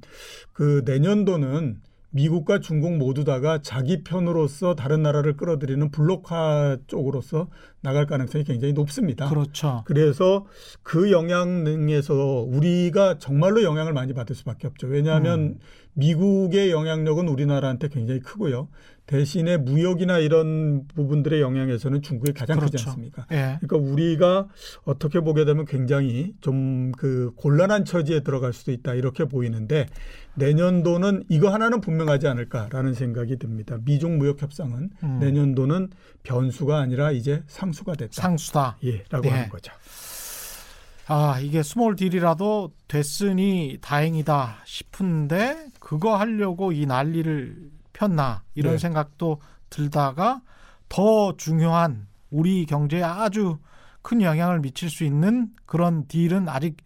그 0.53 0.83
내년도는 0.85 1.81
미국과 2.13 2.59
중국 2.59 2.95
모두 2.97 3.23
다가 3.23 3.61
자기 3.61 4.03
편으로서 4.03 4.75
다른 4.75 5.01
나라를 5.01 5.35
끌어들이는 5.35 5.89
블록화 5.89 6.77
쪽으로서 6.85 7.47
나갈 7.81 8.05
가능성이 8.05 8.43
굉장히 8.43 8.73
높습니다. 8.73 9.27
그렇죠. 9.29 9.81
그래서 9.85 10.45
그 10.83 11.11
영향에서 11.11 12.13
우리가 12.47 13.17
정말로 13.17 13.63
영향을 13.63 13.93
많이 13.93 14.13
받을 14.13 14.35
수밖에 14.35 14.67
없죠. 14.67 14.87
왜냐하면 14.87 15.39
음. 15.39 15.59
미국의 15.93 16.71
영향력은 16.71 17.27
우리나라한테 17.27 17.89
굉장히 17.89 18.19
크고요. 18.19 18.69
대신에 19.05 19.57
무역이나 19.57 20.19
이런 20.19 20.87
부분들의 20.87 21.41
영향에서는 21.41 22.01
중국이 22.01 22.31
가장 22.31 22.57
크지 22.57 22.71
그렇죠. 22.71 22.89
않습니까? 22.89 23.25
예. 23.33 23.57
그러니까 23.61 23.75
우리가 23.77 24.47
어떻게 24.85 25.19
보게 25.19 25.43
되면 25.43 25.65
굉장히 25.65 26.33
좀 26.41 26.83
그 26.97 27.31
곤란한 27.35 27.85
처지에 27.85 28.21
들어갈 28.21 28.53
수도 28.53 28.71
있다 28.71 28.93
이렇게 28.93 29.25
보이는데 29.25 29.87
내년도는 30.35 31.25
이거 31.29 31.49
하나는 31.49 31.81
분명하지 31.81 32.27
않을까라는 32.27 32.93
생각이 32.93 33.37
듭니다. 33.37 33.77
미중 33.83 34.17
무역 34.17 34.41
협상은 34.41 34.89
음. 35.03 35.19
내년도는 35.19 35.89
변수가 36.23 36.79
아니라 36.79 37.11
이제 37.11 37.43
상수가 37.47 37.95
됐다. 37.95 38.13
상수다. 38.13 38.77
예라고 38.83 39.21
네. 39.23 39.29
하는 39.29 39.49
거죠. 39.49 39.71
아, 41.07 41.39
이게 41.39 41.63
small 41.63 41.95
deal이라도 41.95 42.71
됐으니 42.87 43.77
다행이다 43.81 44.57
싶은데 44.65 45.67
그거 45.79 46.15
하려고 46.15 46.71
이 46.71 46.85
난리를 46.85 47.71
폈나 47.91 48.43
이런 48.55 48.73
네. 48.73 48.77
생각도 48.77 49.39
들다가 49.69 50.41
더 50.87 51.35
중요한 51.35 52.07
우리 52.29 52.65
경제에 52.65 53.03
아주 53.03 53.57
큰 54.01 54.21
영향을 54.21 54.59
미칠 54.59 54.89
수 54.89 55.03
있는 55.03 55.49
그런 55.65 56.07
deal은 56.07 56.47
아직 56.49 56.77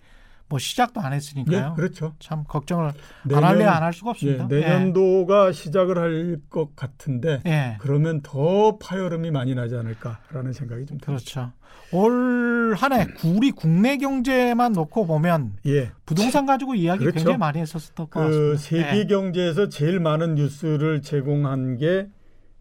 뭐 0.50 0.60
시작도 0.60 1.02
안 1.02 1.12
예, 1.12 1.18
했으니까요. 1.18 1.74
그렇죠. 1.76 2.14
참 2.20 2.44
걱정을 2.48 2.92
내년- 3.26 3.44
안 3.44 3.50
할래야 3.50 3.66
안 3.66 3.76
할 3.76 3.92
수가 3.94 4.10
예, 4.10 4.12
없습니다. 4.12 4.48
내년도가 4.48 5.52
시작을 5.52 5.98
할 5.98 6.38
것 6.50 6.76
같은데 6.76 7.42
예. 7.46 7.52
예. 7.52 7.76
그러면 7.80 8.22
더 8.22 8.78
파열음이 8.78 9.32
많이 9.32 9.56
나지 9.56 9.76
않을까라는 9.76 10.54
생각이 10.54 10.86
좀 10.86 10.98
듭니다. 10.98 11.06
그렇죠. 11.06 11.52
올 11.92 12.76
한해 12.78 13.08
우리 13.26 13.52
국내 13.52 13.98
경제만 13.98 14.72
놓고 14.74 15.06
보면 15.08 15.54
예. 15.66 15.92
부동산 16.06 16.46
가지고 16.46 16.76
이야기 16.76 17.00
그렇죠. 17.00 17.16
굉장히 17.16 17.38
많이 17.38 17.60
했었을 17.60 17.94
것 17.96 18.10
같습니다. 18.10 18.38
그 18.38 18.58
세계 18.58 19.00
예. 19.00 19.06
경제에서 19.08 19.68
제일 19.70 20.00
많은 20.00 20.36
뉴스를 20.36 21.02
제공한 21.02 21.78
게 21.78 22.08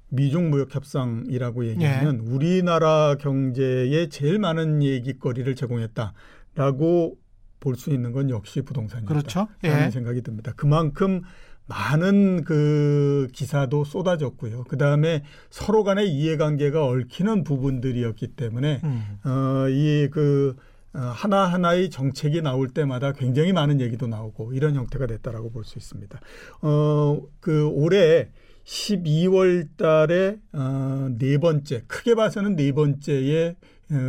미중 0.08 0.50
무역 0.50 0.74
협상이라고 0.74 1.66
얘기하면 1.66 2.22
예. 2.26 2.30
우리나라 2.32 3.14
경제에 3.18 4.08
제일 4.08 4.38
많은 4.38 4.82
얘기거리를 4.82 5.54
제공했다라고 5.54 7.16
볼 7.60 7.76
수 7.76 7.90
있는 7.90 8.12
건 8.12 8.30
역시 8.30 8.62
부동산이다. 8.62 9.08
그렇죠. 9.08 9.48
라는 9.62 9.86
예. 9.86 9.90
생각이 9.90 10.22
듭니다. 10.22 10.52
그만큼 10.56 11.22
많은 11.68 12.44
그 12.44 13.26
기사도 13.32 13.84
쏟아졌고요. 13.84 14.64
그 14.68 14.76
다음에 14.78 15.24
서로 15.50 15.82
간의 15.82 16.08
이해관계가 16.10 16.84
얽히는 16.86 17.42
부분들이었기 17.44 18.28
때문에 18.28 18.80
음. 18.84 19.18
어, 19.24 19.68
이 19.68 20.08
그 20.12 20.54
하나 20.98 21.44
하나의 21.44 21.90
정책이 21.90 22.40
나올 22.40 22.68
때마다 22.68 23.12
굉장히 23.12 23.52
많은 23.52 23.82
얘기도 23.82 24.06
나오고 24.06 24.54
이런 24.54 24.74
형태가 24.74 25.06
됐다라고 25.06 25.50
볼 25.50 25.62
수 25.64 25.78
있습니다. 25.78 26.18
어, 26.62 27.20
그 27.40 27.66
올해 27.68 28.30
12월 28.64 29.68
달에 29.76 30.38
어, 30.52 31.08
네 31.18 31.36
번째 31.38 31.82
크게 31.86 32.14
봐서는 32.14 32.56
네 32.56 32.72
번째의 32.72 33.48
어, 33.50 33.54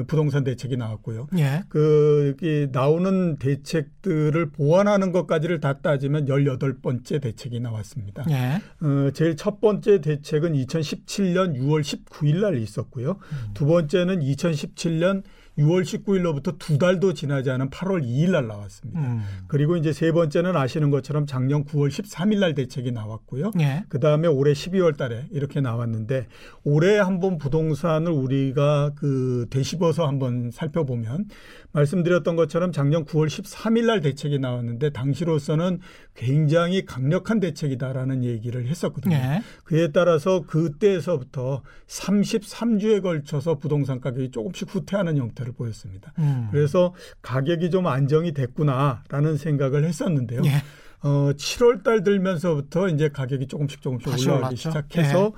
부동산 0.08 0.44
대책이 0.44 0.78
나왔고요. 0.78 1.28
예. 1.38 1.64
그 1.70 2.36
나오는 2.72 3.38
대책들을 3.38 4.50
보완하는 4.52 5.12
것까지를 5.12 5.60
다 5.60 5.80
따지면 5.82 6.26
18번째 6.26 7.22
대책이 7.22 7.60
나왔습니다. 7.60 8.26
예. 8.30 8.62
어, 8.86 9.12
제일 9.12 9.36
첫 9.36 9.62
번째 9.62 10.02
대책은 10.02 10.54
2017년 10.54 11.56
6월 11.58 11.82
19일 11.82 12.42
날 12.42 12.58
있었고요. 12.58 13.12
음. 13.12 13.54
두 13.54 13.66
번째는 13.66 14.22
2017년 14.22 15.24
6월 15.58 15.84
19일로부터 15.84 16.58
두 16.60 16.78
달도 16.78 17.14
지나지 17.14 17.50
않은 17.50 17.70
8월 17.70 18.04
2일 18.04 18.32
날 18.32 18.48
나왔습니다. 18.48 19.00
음. 19.00 19.22
그리고 19.48 19.76
이제 19.76 19.92
세 19.92 20.12
번째는 20.12 20.56
아시는 20.56 20.92
것처럼 20.92 21.26
작년 21.26 21.66
9월 21.66 21.90
13일 21.90 22.40
날 22.40 22.54
대책이 22.54 22.92
나왔고요. 22.92 23.52
예. 23.60 23.84
그 23.90 24.00
다음에 24.00 24.28
올해 24.28 24.54
12월 24.54 24.98
달에 24.98 25.26
이렇게 25.32 25.62
나왔는데 25.62 26.28
올해 26.64 27.00
한번 27.00 27.38
부동산을 27.38 28.12
우리가 28.12 28.92
그 28.96 29.48
되씹어서 29.50 30.08
한번 30.08 30.52
살펴보면 30.52 31.26
말씀드렸던 31.72 32.36
것처럼 32.36 32.72
작년 32.72 33.06
9월 33.06 33.28
13일 33.28 33.86
날 33.86 34.02
대책이 34.02 34.40
나왔는데 34.40 34.92
당시로서는 34.92 35.80
굉장히 36.18 36.84
강력한 36.84 37.40
대책이다라는 37.40 38.24
얘기를 38.24 38.68
했었거든요. 38.68 39.16
예. 39.16 39.44
그에 39.64 39.92
따라서 39.92 40.42
그때에서부터 40.48 41.62
33주에 41.86 43.04
걸쳐서 43.04 43.60
부동산 43.60 44.02
가격이 44.02 44.32
조금씩 44.32 44.74
후퇴하는 44.74 45.18
형태를 45.18 45.54
보였습니다. 45.54 46.14
음. 46.18 46.48
그래서 46.52 46.96
가격이 47.22 47.70
좀 47.70 47.86
안정이 47.86 48.34
됐구나라는 48.34 49.38
생각을 49.38 49.86
했었는데요. 49.86 50.42
예. 50.46 50.64
어, 51.08 51.32
7월 51.34 51.84
달 51.84 52.04
들면서부터 52.04 52.90
이제 52.90 53.10
가격이 53.10 53.46
조금씩 53.46 53.84
조금씩 53.84 54.08
올라가기 54.08 54.32
올랐죠. 54.32 54.56
시작해서 54.56 55.34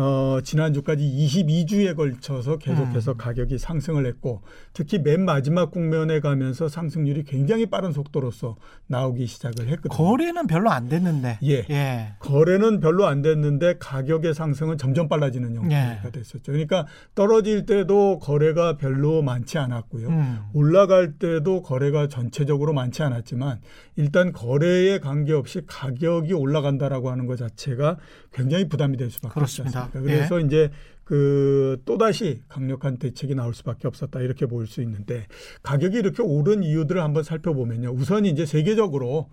어, 0.00 0.38
지난주까지 0.44 1.02
22주에 1.02 1.96
걸쳐서 1.96 2.58
계속해서 2.58 3.12
음. 3.12 3.16
가격이 3.16 3.58
상승을 3.58 4.06
했고 4.06 4.42
특히 4.72 5.00
맨 5.00 5.24
마지막 5.24 5.72
국면에 5.72 6.20
가면서 6.20 6.68
상승률이 6.68 7.24
굉장히 7.24 7.66
빠른 7.66 7.90
속도로서 7.90 8.54
나오기 8.86 9.26
시작을 9.26 9.66
했거든요. 9.66 9.96
거래는 9.96 10.46
별로 10.46 10.70
안 10.70 10.88
됐는데. 10.88 11.40
예. 11.42 11.66
예. 11.68 12.12
거래는 12.20 12.78
별로 12.78 13.06
안 13.06 13.22
됐는데 13.22 13.78
가격의 13.80 14.34
상승은 14.34 14.78
점점 14.78 15.08
빨라지는 15.08 15.56
형태가 15.56 16.00
예. 16.04 16.10
됐었죠. 16.12 16.52
그러니까 16.52 16.86
떨어질 17.16 17.66
때도 17.66 18.20
거래가 18.20 18.76
별로 18.76 19.22
많지 19.22 19.58
않았고요. 19.58 20.08
음. 20.10 20.38
올라갈 20.52 21.14
때도 21.14 21.62
거래가 21.62 22.06
전체적으로 22.06 22.72
많지 22.72 23.02
않았지만 23.02 23.58
일단 23.96 24.32
거래에 24.32 25.00
관계없이 25.00 25.62
가격이 25.66 26.34
올라간다라고 26.34 27.10
하는 27.10 27.26
것 27.26 27.36
자체가 27.36 27.96
굉장히 28.32 28.68
부담이 28.68 28.96
될 28.96 29.10
수밖에 29.10 29.34
그렇습니다. 29.34 29.87
없습니다. 29.88 30.00
그래서 30.00 30.40
이제 30.40 30.70
그 31.04 31.80
또다시 31.84 32.42
강력한 32.48 32.98
대책이 32.98 33.34
나올 33.34 33.54
수밖에 33.54 33.88
없었다 33.88 34.20
이렇게 34.20 34.46
볼수 34.46 34.82
있는데 34.82 35.26
가격이 35.62 35.96
이렇게 35.96 36.22
오른 36.22 36.62
이유들을 36.62 37.02
한번 37.02 37.22
살펴보면요. 37.22 37.92
우선 37.92 38.26
이제 38.26 38.44
세계적으로 38.44 39.30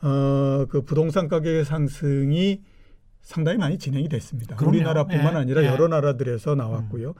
어그 0.00 0.82
부동산 0.86 1.28
가격의 1.28 1.64
상승이 1.64 2.62
상당히 3.20 3.58
많이 3.58 3.76
진행이 3.76 4.08
됐습니다. 4.08 4.56
그럼요. 4.56 4.76
우리나라뿐만 4.76 5.34
예. 5.34 5.38
아니라 5.38 5.62
예. 5.64 5.66
여러 5.66 5.88
나라들에서 5.88 6.54
나왔고요. 6.54 7.14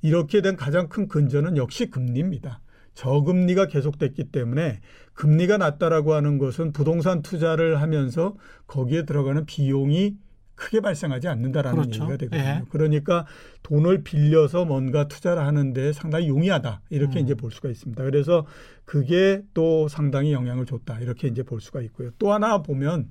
이렇게 0.00 0.40
된 0.40 0.56
가장 0.56 0.88
큰 0.88 1.06
근저는 1.06 1.56
역시 1.56 1.88
금리입니다. 1.88 2.60
저금리가 2.94 3.66
계속됐기 3.68 4.32
때문에 4.32 4.80
금리가 5.14 5.58
낮다라고 5.58 6.14
하는 6.14 6.38
것은 6.38 6.72
부동산 6.72 7.22
투자를 7.22 7.80
하면서 7.80 8.34
거기에 8.66 9.04
들어가는 9.04 9.46
비용이 9.46 10.16
크게 10.54 10.80
발생하지 10.80 11.28
않는다라는 11.28 11.82
그렇죠. 11.82 12.02
얘기가 12.02 12.16
되거든요. 12.18 12.42
예. 12.42 12.62
그러니까 12.70 13.26
돈을 13.62 14.02
빌려서 14.04 14.64
뭔가 14.64 15.08
투자를 15.08 15.42
하는데 15.44 15.92
상당히 15.92 16.28
용이하다 16.28 16.82
이렇게 16.90 17.20
음. 17.20 17.24
이제 17.24 17.34
볼 17.34 17.50
수가 17.50 17.68
있습니다. 17.68 18.02
그래서 18.04 18.46
그게 18.84 19.42
또 19.54 19.88
상당히 19.88 20.32
영향을 20.32 20.66
줬다 20.66 21.00
이렇게 21.00 21.28
이제 21.28 21.42
볼 21.42 21.60
수가 21.60 21.80
있고요. 21.82 22.10
또 22.18 22.32
하나 22.32 22.62
보면 22.62 23.08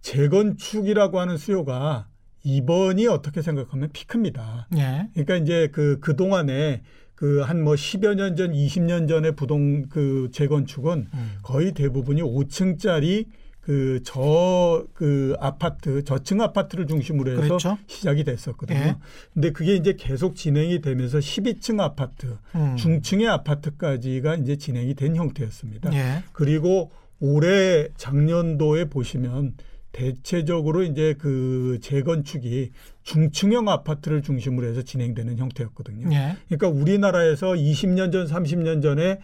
재건축이라고 0.00 1.20
하는 1.20 1.36
수요가 1.36 2.08
이번이 2.42 3.06
어떻게 3.06 3.42
생각하면 3.42 3.90
피크입니다. 3.92 4.68
예. 4.76 5.08
그러니까 5.12 5.36
이제 5.36 5.68
그, 5.72 5.98
그동안에 6.00 6.82
그 7.14 7.42
한 7.42 7.62
뭐 7.62 7.74
10여 7.74 8.14
년 8.14 8.34
전, 8.34 8.52
20년 8.52 9.06
전의 9.06 9.36
부동 9.36 9.88
그 9.90 10.30
재건축은 10.32 11.08
음. 11.12 11.32
거의 11.42 11.72
대부분이 11.72 12.22
5층짜리 12.22 13.26
그저그 13.70 15.36
아파트, 15.38 16.02
저층 16.02 16.40
아파트를 16.40 16.88
중심으로 16.88 17.30
해서 17.30 17.40
그렇죠. 17.42 17.78
시작이 17.86 18.24
됐었거든요. 18.24 18.78
예. 18.78 18.96
근데 19.32 19.52
그게 19.52 19.76
이제 19.76 19.94
계속 19.96 20.34
진행이 20.34 20.80
되면서 20.80 21.18
12층 21.18 21.80
아파트, 21.80 22.36
음. 22.56 22.74
중층의 22.76 23.28
아파트까지가 23.28 24.36
이제 24.36 24.56
진행이 24.56 24.94
된 24.94 25.14
형태였습니다. 25.14 25.92
예. 25.94 26.24
그리고 26.32 26.90
올해 27.20 27.86
작년도에 27.96 28.86
보시면 28.86 29.54
대체적으로 29.92 30.82
이제 30.82 31.14
그 31.16 31.78
재건축이 31.80 32.72
중층형 33.04 33.68
아파트를 33.68 34.22
중심으로 34.22 34.66
해서 34.66 34.82
진행되는 34.82 35.38
형태였거든요. 35.38 36.12
예. 36.12 36.36
그러니까 36.48 36.68
우리나라에서 36.68 37.52
20년 37.52 38.10
전, 38.10 38.26
30년 38.26 38.82
전에 38.82 39.20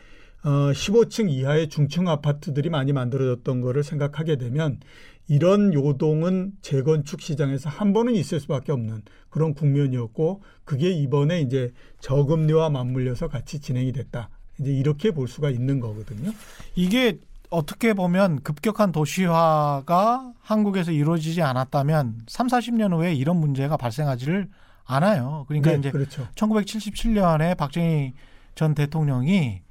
어 0.46 0.70
15층 0.70 1.28
이하의 1.28 1.68
중층 1.68 2.08
아파트들이 2.08 2.70
많이 2.70 2.92
만들어졌던 2.92 3.60
거를 3.62 3.82
생각하게 3.82 4.36
되면 4.36 4.78
이런 5.26 5.74
요동은 5.74 6.52
재건축 6.62 7.20
시장에서 7.20 7.68
한 7.68 7.92
번은 7.92 8.14
있을 8.14 8.38
수밖에 8.38 8.70
없는 8.70 9.02
그런 9.28 9.54
국면이었고 9.54 10.44
그게 10.64 10.90
이번에 10.90 11.40
이제 11.40 11.72
저금리와 11.98 12.70
맞물려서 12.70 13.26
같이 13.26 13.58
진행이 13.58 13.90
됐다. 13.90 14.28
이제 14.60 14.70
이렇게 14.70 15.10
볼 15.10 15.26
수가 15.26 15.50
있는 15.50 15.80
거거든요. 15.80 16.30
이게 16.76 17.18
어떻게 17.50 17.92
보면 17.92 18.42
급격한 18.42 18.92
도시화가 18.92 20.32
한국에서 20.40 20.92
이루어지지 20.92 21.42
않았다면 21.42 22.20
3, 22.28 22.46
40년 22.46 22.92
후에 22.92 23.14
이런 23.14 23.38
문제가 23.38 23.76
발생하지를 23.76 24.48
않아요. 24.84 25.44
그러니까 25.48 25.72
네, 25.72 25.78
이제 25.78 25.90
그렇죠. 25.90 26.28
1977년에 26.36 27.56
박정희 27.56 28.14
전 28.54 28.76
대통령이 28.76 29.65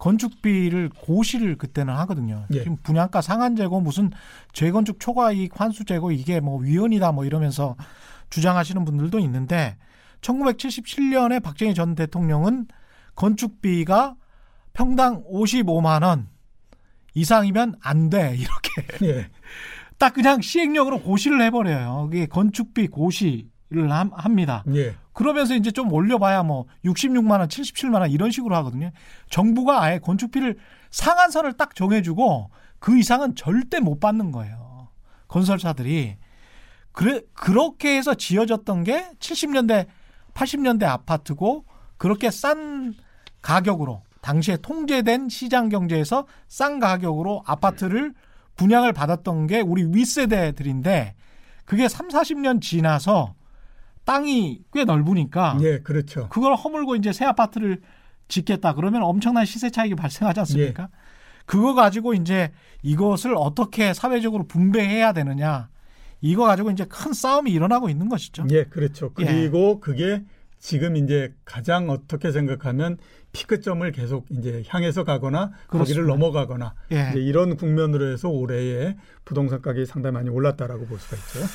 건축비를 0.00 0.88
고시를 0.98 1.56
그때는 1.56 1.94
하거든요. 1.98 2.46
예. 2.52 2.60
지금 2.62 2.76
분양가 2.82 3.20
상한 3.20 3.54
제고 3.54 3.80
무슨 3.80 4.10
재건축 4.52 4.98
초과이익 4.98 5.60
환수 5.60 5.84
제고 5.84 6.10
이게 6.10 6.40
뭐 6.40 6.58
위헌이다 6.58 7.12
뭐 7.12 7.24
이러면서 7.24 7.76
주장하시는 8.30 8.84
분들도 8.84 9.18
있는데 9.20 9.76
1977년에 10.22 11.42
박정희 11.42 11.74
전 11.74 11.94
대통령은 11.94 12.66
건축비가 13.14 14.16
평당 14.72 15.22
55만 15.24 16.02
원 16.02 16.28
이상이면 17.14 17.74
안 17.82 18.08
돼. 18.10 18.36
이렇게 18.40 19.06
예. 19.06 19.28
딱 19.98 20.14
그냥 20.14 20.40
시행령으로 20.40 21.02
고시를 21.02 21.42
해버려요. 21.42 22.08
그게 22.10 22.26
건축비 22.26 22.88
고시를 22.88 23.90
함- 23.92 24.12
합니다. 24.14 24.64
예. 24.74 24.94
그러면서 25.12 25.54
이제 25.54 25.70
좀 25.70 25.92
올려봐야 25.92 26.42
뭐 26.42 26.66
66만 26.84 27.40
원, 27.40 27.48
77만 27.48 28.00
원 28.00 28.10
이런 28.10 28.30
식으로 28.30 28.54
하거든요. 28.56 28.90
정부가 29.28 29.82
아예 29.82 29.98
건축비를 29.98 30.56
상한선을 30.90 31.54
딱 31.54 31.74
정해주고 31.74 32.50
그 32.78 32.98
이상은 32.98 33.34
절대 33.34 33.80
못 33.80 34.00
받는 34.00 34.32
거예요. 34.32 34.88
건설사들이 35.28 36.16
그래 36.92 37.20
그렇게 37.34 37.96
해서 37.96 38.14
지어졌던 38.14 38.84
게 38.84 39.10
70년대, 39.18 39.86
80년대 40.34 40.84
아파트고 40.84 41.64
그렇게 41.96 42.30
싼 42.30 42.94
가격으로 43.42 44.02
당시에 44.20 44.58
통제된 44.58 45.28
시장 45.28 45.68
경제에서 45.68 46.26
싼 46.48 46.78
가격으로 46.78 47.42
아파트를 47.46 48.12
분양을 48.56 48.92
받았던 48.92 49.46
게 49.46 49.60
우리 49.60 49.84
윗세대들인데 49.84 51.14
그게 51.64 51.88
3, 51.88 52.08
40년 52.08 52.60
지나서 52.60 53.34
땅이 54.04 54.62
꽤 54.72 54.84
넓으니까 54.84 55.58
예, 55.60 55.78
그렇죠. 55.80 56.28
그걸 56.28 56.54
허물고 56.54 56.96
이제 56.96 57.12
새 57.12 57.24
아파트를 57.24 57.80
짓겠다 58.28 58.74
그러면 58.74 59.02
엄청난 59.02 59.44
시세 59.44 59.70
차익이 59.70 59.94
발생하지 59.94 60.40
않습니까? 60.40 60.88
그거 61.46 61.74
가지고 61.74 62.14
이제 62.14 62.52
이것을 62.82 63.34
어떻게 63.36 63.92
사회적으로 63.92 64.46
분배해야 64.46 65.12
되느냐 65.12 65.68
이거 66.20 66.44
가지고 66.44 66.70
이제 66.70 66.84
큰 66.84 67.12
싸움이 67.12 67.50
일어나고 67.50 67.88
있는 67.88 68.08
것이죠. 68.08 68.46
예, 68.50 68.64
그렇죠. 68.64 69.12
그리고 69.14 69.80
그게 69.80 70.22
지금 70.58 70.96
이제 70.96 71.34
가장 71.44 71.88
어떻게 71.88 72.32
생각하면 72.32 72.98
피크점을 73.32 73.90
계속 73.92 74.26
이제 74.30 74.62
향해서 74.68 75.04
가거나 75.04 75.52
거기를 75.68 76.04
그렇습니다. 76.04 76.06
넘어가거나 76.06 76.74
예. 76.92 77.08
이제 77.10 77.20
이런 77.20 77.56
국면으로 77.56 78.12
해서 78.12 78.28
올해에 78.28 78.96
부동산 79.24 79.62
가격이 79.62 79.86
상당히 79.86 80.14
많이 80.14 80.28
올랐다라고 80.28 80.86
볼 80.86 80.98
수가 80.98 81.16
있죠. 81.16 81.46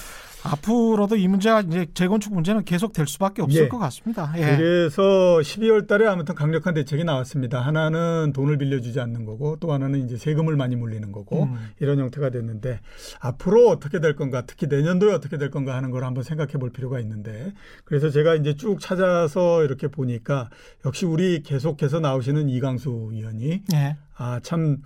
앞으로도 0.44 1.16
이 1.16 1.28
문제가 1.28 1.62
이제 1.62 1.88
재건축 1.94 2.34
문제는 2.34 2.66
계속 2.66 2.94
될 2.94 3.08
수밖에 3.08 3.42
없을 3.42 3.64
예. 3.64 3.68
것 3.68 3.78
같습니다. 3.78 4.34
예. 4.38 4.58
그래서 4.58 5.40
12월 5.42 5.88
달에 5.88 6.06
아무튼 6.08 6.36
강력한 6.36 6.74
대책이 6.74 7.04
나왔습니다. 7.04 7.62
하나는 7.62 8.32
돈을 8.34 8.58
빌려주지 8.58 9.00
않는 9.00 9.26
거고 9.26 9.58
또 9.60 9.74
하나는 9.74 10.06
이제 10.06 10.18
세금을 10.18 10.56
많이 10.56 10.76
물리는 10.76 11.12
거고 11.12 11.44
음. 11.44 11.70
이런 11.80 12.00
형태가 12.00 12.30
됐는데 12.30 12.80
앞으로 13.20 13.70
어떻게 13.70 14.00
될 14.00 14.16
건가 14.16 14.44
특히 14.46 14.68
내년도에 14.68 15.14
어떻게 15.14 15.38
될 15.38 15.50
건가 15.50 15.76
하는 15.76 15.92
걸 15.92 16.04
한번 16.04 16.24
생각해 16.24 16.54
볼 16.54 16.72
필요가 16.72 17.00
있는데 17.00 17.54
그래서 17.84 18.10
제가 18.10 18.36
이제 18.36 18.56
쭉 18.56 18.80
찾아서 18.80 19.64
이렇게 19.64 19.88
보니까 19.88 20.50
역시 20.86 21.06
우리 21.06 21.42
계속해서 21.44 22.00
나오시는 22.00 22.50
이강수 22.50 23.10
의원이 23.14 23.64
예. 23.74 23.98
아 24.18 24.40
참 24.42 24.82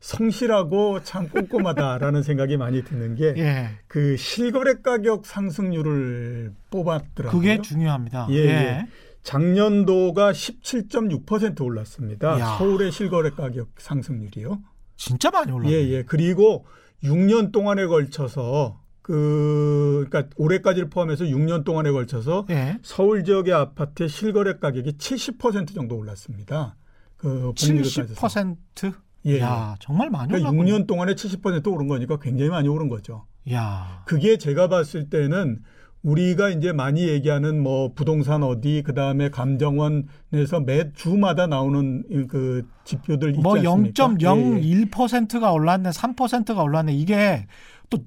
성실하고 0.00 1.02
참 1.02 1.28
꼼꼼하다라는 1.28 2.22
생각이 2.24 2.56
많이 2.56 2.84
드는 2.84 3.14
게 3.14 3.34
예. 3.38 3.70
그 3.88 4.16
실거래 4.16 4.74
가격 4.82 5.24
상승률을 5.26 6.52
뽑았더라고요. 6.70 7.40
그게 7.40 7.60
중요합니다. 7.62 8.26
예, 8.30 8.36
예. 8.36 8.86
작년도가 9.22 10.32
17.6% 10.32 11.62
올랐습니다. 11.62 12.38
야. 12.38 12.56
서울의 12.58 12.92
실거래 12.92 13.30
가격 13.30 13.70
상승률이요. 13.78 14.60
진짜 14.96 15.30
많이 15.30 15.50
올랐네. 15.50 15.72
예, 15.72 15.88
예. 15.88 16.02
그리고 16.02 16.66
6년 17.02 17.52
동안에 17.52 17.86
걸쳐서 17.86 18.80
그 19.00 20.06
그러니까 20.08 20.34
올해까지를 20.36 20.88
포함해서 20.90 21.24
6년 21.24 21.64
동안에 21.64 21.90
걸쳐서 21.90 22.46
예. 22.50 22.78
서울 22.82 23.24
지역의 23.24 23.52
아파트의 23.54 24.08
실거래 24.10 24.58
가격이 24.58 24.92
70% 24.98 25.74
정도 25.74 25.96
올랐습니다. 25.96 26.76
그 27.16 27.52
복리를 27.58 27.82
따져서. 27.82 28.14
70%? 28.14 28.94
예, 29.26 29.40
야, 29.40 29.74
정말 29.80 30.10
많이 30.10 30.28
그러니까 30.28 30.50
올랐군요. 30.50 30.78
6년 30.78 30.86
동안에 30.86 31.14
70% 31.14 31.72
오른 31.72 31.88
거니까 31.88 32.18
굉장히 32.18 32.50
많이 32.50 32.68
오른 32.68 32.88
거죠. 32.88 33.26
야. 33.50 34.02
그게 34.04 34.36
제가 34.36 34.68
봤을 34.68 35.08
때는 35.08 35.60
우리가 36.02 36.50
이제 36.50 36.72
많이 36.72 37.08
얘기하는 37.08 37.62
뭐 37.62 37.92
부동산 37.94 38.42
어디 38.42 38.82
그다음에 38.82 39.30
감정원에서 39.30 40.60
매 40.66 40.92
주마다 40.92 41.46
나오는 41.46 42.04
이그 42.10 42.68
지표들 42.84 43.30
있지 43.30 43.40
뭐 43.40 43.56
않습니까? 43.56 44.14
예, 44.20 44.60
예. 44.60 44.84
0.01%가 44.84 45.52
올랐네, 45.52 45.88
3%가 45.90 46.62
올랐네. 46.62 46.92
이게 46.92 47.46
또 47.88 47.98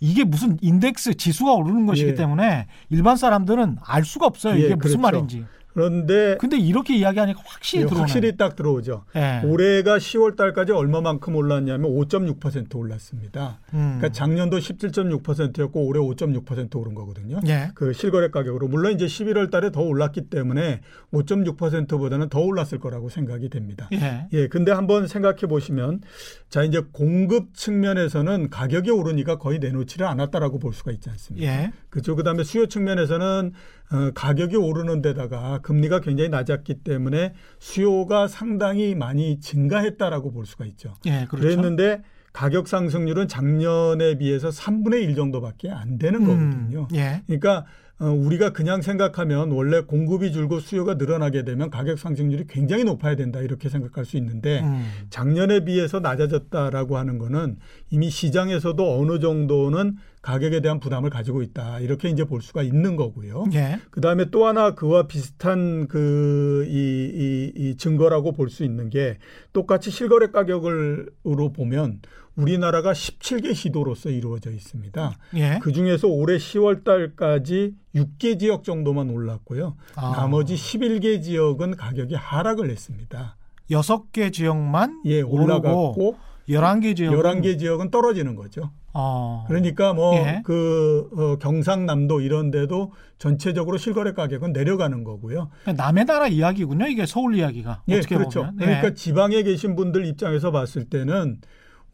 이게 0.00 0.24
무슨 0.24 0.58
인덱스 0.60 1.14
지수가 1.14 1.52
오르는 1.52 1.86
것이기 1.86 2.10
예. 2.10 2.14
때문에 2.14 2.66
일반 2.90 3.16
사람들은 3.16 3.76
알 3.86 4.04
수가 4.04 4.26
없어요. 4.26 4.56
이게 4.56 4.70
예, 4.70 4.74
무슨 4.74 4.80
그렇죠. 4.80 4.98
말인지. 4.98 5.44
그런데 5.74 6.36
근데 6.38 6.56
이렇게 6.56 6.94
이야기하니까 6.96 7.42
확실히 7.44 7.82
예, 7.82 7.86
들어오네. 7.86 8.00
확실히 8.00 8.36
딱 8.36 8.54
들어오죠. 8.54 9.04
예. 9.16 9.42
올해가 9.44 9.98
10월 9.98 10.36
달까지 10.36 10.70
얼마만큼 10.70 11.34
올랐냐면 11.34 11.90
5.6% 11.90 12.76
올랐습니다. 12.76 13.58
음. 13.74 13.96
그러니까 13.98 14.10
작년도 14.10 14.58
17.6%였고 14.58 15.84
올해 15.84 16.00
5.6% 16.00 16.76
오른 16.76 16.94
거거든요. 16.94 17.40
예. 17.48 17.70
그 17.74 17.92
실거래 17.92 18.28
가격으로 18.30 18.68
물론 18.68 18.92
이제 18.92 19.06
11월 19.06 19.50
달에 19.50 19.72
더 19.72 19.80
올랐기 19.80 20.30
때문에 20.30 20.80
5.6%보다는 21.12 22.28
더 22.28 22.38
올랐을 22.38 22.78
거라고 22.78 23.08
생각이 23.08 23.48
됩니다. 23.48 23.88
예. 23.92 24.28
예, 24.32 24.46
근데 24.46 24.70
한번 24.70 25.08
생각해 25.08 25.40
보시면 25.48 26.02
자 26.48 26.62
이제 26.62 26.82
공급 26.92 27.54
측면에서는 27.54 28.48
가격이 28.48 28.92
오르니까 28.92 29.38
거의 29.38 29.58
내놓지를 29.58 30.06
않았다라고 30.06 30.60
볼 30.60 30.72
수가 30.72 30.92
있지 30.92 31.10
않습니까? 31.10 31.46
예. 31.46 31.72
그렇죠. 31.90 32.14
그다음에 32.14 32.44
수요 32.44 32.66
측면에서는 32.66 33.52
어, 33.92 34.10
가격이 34.14 34.56
오르는 34.56 35.02
데다가 35.02 35.58
금리가 35.62 36.00
굉장히 36.00 36.30
낮았기 36.30 36.82
때문에 36.82 37.34
수요가 37.58 38.28
상당히 38.28 38.94
많이 38.94 39.40
증가했다라고 39.40 40.32
볼 40.32 40.46
수가 40.46 40.64
있죠. 40.66 40.94
예. 41.06 41.26
그렇죠. 41.28 41.36
그랬는데 41.36 42.02
가격 42.32 42.66
상승률은 42.66 43.28
작년에 43.28 44.18
비해서 44.18 44.48
3분의 44.48 45.02
1 45.02 45.14
정도밖에 45.14 45.70
안 45.70 45.98
되는 45.98 46.20
거거든요. 46.20 46.88
음, 46.90 46.96
예. 46.96 47.22
그러니까 47.26 47.58
어, 47.58 47.64
우리가 47.98 48.50
그냥 48.50 48.82
생각하면 48.82 49.52
원래 49.52 49.80
공급이 49.80 50.32
줄고 50.32 50.58
수요가 50.58 50.94
늘어나게 50.94 51.44
되면 51.44 51.70
가격 51.70 51.98
상승률이 51.98 52.46
굉장히 52.48 52.82
높아야 52.84 53.14
된다 53.14 53.40
이렇게 53.40 53.68
생각할 53.68 54.04
수 54.04 54.16
있는데 54.16 54.60
음. 54.62 54.84
작년에 55.10 55.64
비해서 55.64 56.00
낮아졌다라고 56.00 56.96
하는 56.98 57.18
거는 57.18 57.56
이미 57.90 58.10
시장에서도 58.10 59.00
어느 59.00 59.20
정도는 59.20 59.96
가격에 60.22 60.60
대한 60.60 60.80
부담을 60.80 61.10
가지고 61.10 61.42
있다 61.42 61.80
이렇게 61.80 62.08
이제 62.08 62.24
볼 62.24 62.40
수가 62.42 62.62
있는 62.62 62.96
거고요. 62.96 63.44
예. 63.52 63.78
그 63.90 64.00
다음에 64.00 64.30
또 64.30 64.46
하나 64.46 64.74
그와 64.74 65.06
비슷한 65.06 65.86
그, 65.86 66.64
이, 66.66 66.72
이, 66.74 67.52
이 67.70 67.76
증거라고 67.76 68.32
볼 68.32 68.48
수 68.48 68.64
있는 68.64 68.88
게 68.90 69.18
똑같이 69.52 69.90
실거래 69.90 70.28
가격을로 70.28 71.52
보면 71.54 72.00
우리나라가 72.36 72.92
17개 72.92 73.54
시도로서 73.54 74.10
이루어져 74.10 74.50
있습니다. 74.50 75.16
예. 75.36 75.58
그 75.62 75.72
중에서 75.72 76.08
올해 76.08 76.36
10월 76.36 76.84
달까지 76.84 77.74
6개 77.94 78.38
지역 78.38 78.64
정도만 78.64 79.10
올랐고요. 79.10 79.76
아. 79.94 80.12
나머지 80.16 80.54
11개 80.54 81.22
지역은 81.22 81.76
가격이 81.76 82.14
하락을 82.14 82.70
했습니다. 82.70 83.36
여섯 83.70 84.12
개 84.12 84.30
지역만 84.30 85.02
예, 85.06 85.22
올라갔고 85.22 86.16
11개 86.48 86.96
지역은 86.96 87.18
11개 87.18 87.58
지역은 87.58 87.90
떨어지는 87.90 88.34
거죠. 88.34 88.70
어. 88.92 89.44
그러니까 89.48 89.92
뭐 89.92 90.14
예. 90.16 90.42
그 90.44 91.08
어, 91.16 91.38
경상남도 91.38 92.20
이런 92.20 92.50
데도 92.50 92.92
전체적으로 93.18 93.76
실거래 93.78 94.12
가격은 94.12 94.52
내려가는 94.52 95.02
거고요. 95.02 95.50
남의 95.76 96.04
나라 96.04 96.28
이야기군요. 96.28 96.86
이게 96.86 97.06
서울 97.06 97.34
이야기가. 97.36 97.82
예, 97.88 97.98
어떻게 97.98 98.16
그렇죠. 98.16 98.40
보면. 98.40 98.56
그러니까 98.56 98.88
예. 98.88 98.94
지방에 98.94 99.42
계신 99.42 99.74
분들 99.74 100.04
입장에서 100.06 100.52
봤을 100.52 100.84
때는 100.84 101.40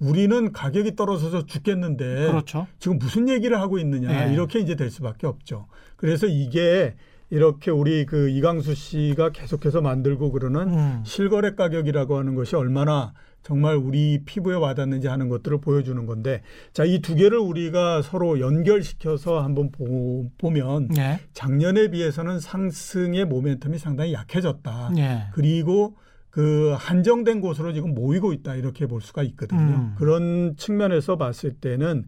우리는 0.01 0.53
가격이 0.53 0.97
떨어져서 0.97 1.47
죽겠는데 1.47 2.27
그렇죠. 2.27 2.67
지금 2.79 2.99
무슨 2.99 3.29
얘기를 3.29 3.61
하고 3.61 3.79
있느냐 3.79 4.29
예. 4.29 4.33
이렇게 4.33 4.59
이제 4.59 4.75
될 4.75 4.91
수밖에 4.91 5.27
없죠. 5.27 5.67
그래서 5.97 6.27
이게 6.27 6.95
이렇게 7.29 7.71
우리 7.71 8.07
그 8.07 8.29
이강수 8.31 8.75
씨가 8.75 9.31
계속해서 9.31 9.81
만들고 9.83 10.33
그러는 10.33 10.69
음. 10.75 11.03
실거래 11.05 11.55
가격이라고 11.55 12.19
하는 12.19 12.35
것이 12.35 12.57
얼마나 12.57 13.13
정말 13.43 13.77
우리 13.77 14.23
피부에 14.25 14.55
와닿는지 14.57 15.07
하는 15.09 15.29
것들을 15.29 15.61
보여주는 15.61 16.05
건데 16.07 16.43
자 16.73 16.85
이 16.85 17.01
두 17.01 17.15
개를 17.15 17.39
우리가 17.39 18.03
서로 18.03 18.41
연결시켜서 18.41 19.41
한번 19.41 19.71
보, 19.71 20.29
보면 20.39 20.89
예. 20.99 21.21
작년에 21.33 21.89
비해서는 21.89 22.41
상승의 22.41 23.27
모멘텀이 23.27 23.79
상당히 23.79 24.13
약해졌다. 24.13 24.93
예. 24.99 25.23
그리고 25.33 25.95
그 26.31 26.75
한정된 26.79 27.41
곳으로 27.41 27.73
지금 27.73 27.93
모이고 27.93 28.33
있다 28.33 28.55
이렇게 28.55 28.87
볼 28.87 29.01
수가 29.01 29.23
있거든요. 29.25 29.61
음. 29.61 29.95
그런 29.99 30.55
측면에서 30.57 31.17
봤을 31.17 31.55
때는 31.55 32.07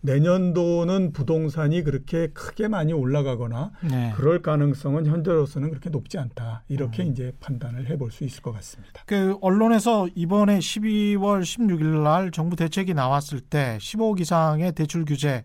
내년도는 0.00 1.12
부동산이 1.12 1.84
그렇게 1.84 2.28
크게 2.28 2.66
많이 2.66 2.92
올라가거나 2.92 3.70
네. 3.88 4.12
그럴 4.16 4.42
가능성은 4.42 5.06
현재로서는 5.06 5.70
그렇게 5.70 5.88
높지 5.88 6.18
않다 6.18 6.64
이렇게 6.68 7.04
음. 7.04 7.12
이제 7.12 7.32
판단을 7.38 7.88
해볼 7.88 8.10
수 8.10 8.24
있을 8.24 8.42
것 8.42 8.52
같습니다. 8.54 9.02
그 9.06 9.38
언론에서 9.40 10.08
이번에 10.16 10.58
12월 10.58 11.42
16일 11.42 12.02
날 12.02 12.32
정부 12.32 12.56
대책이 12.56 12.94
나왔을 12.94 13.40
때 13.40 13.78
15억 13.80 14.20
이상의 14.20 14.72
대출 14.72 15.04
규제를 15.04 15.44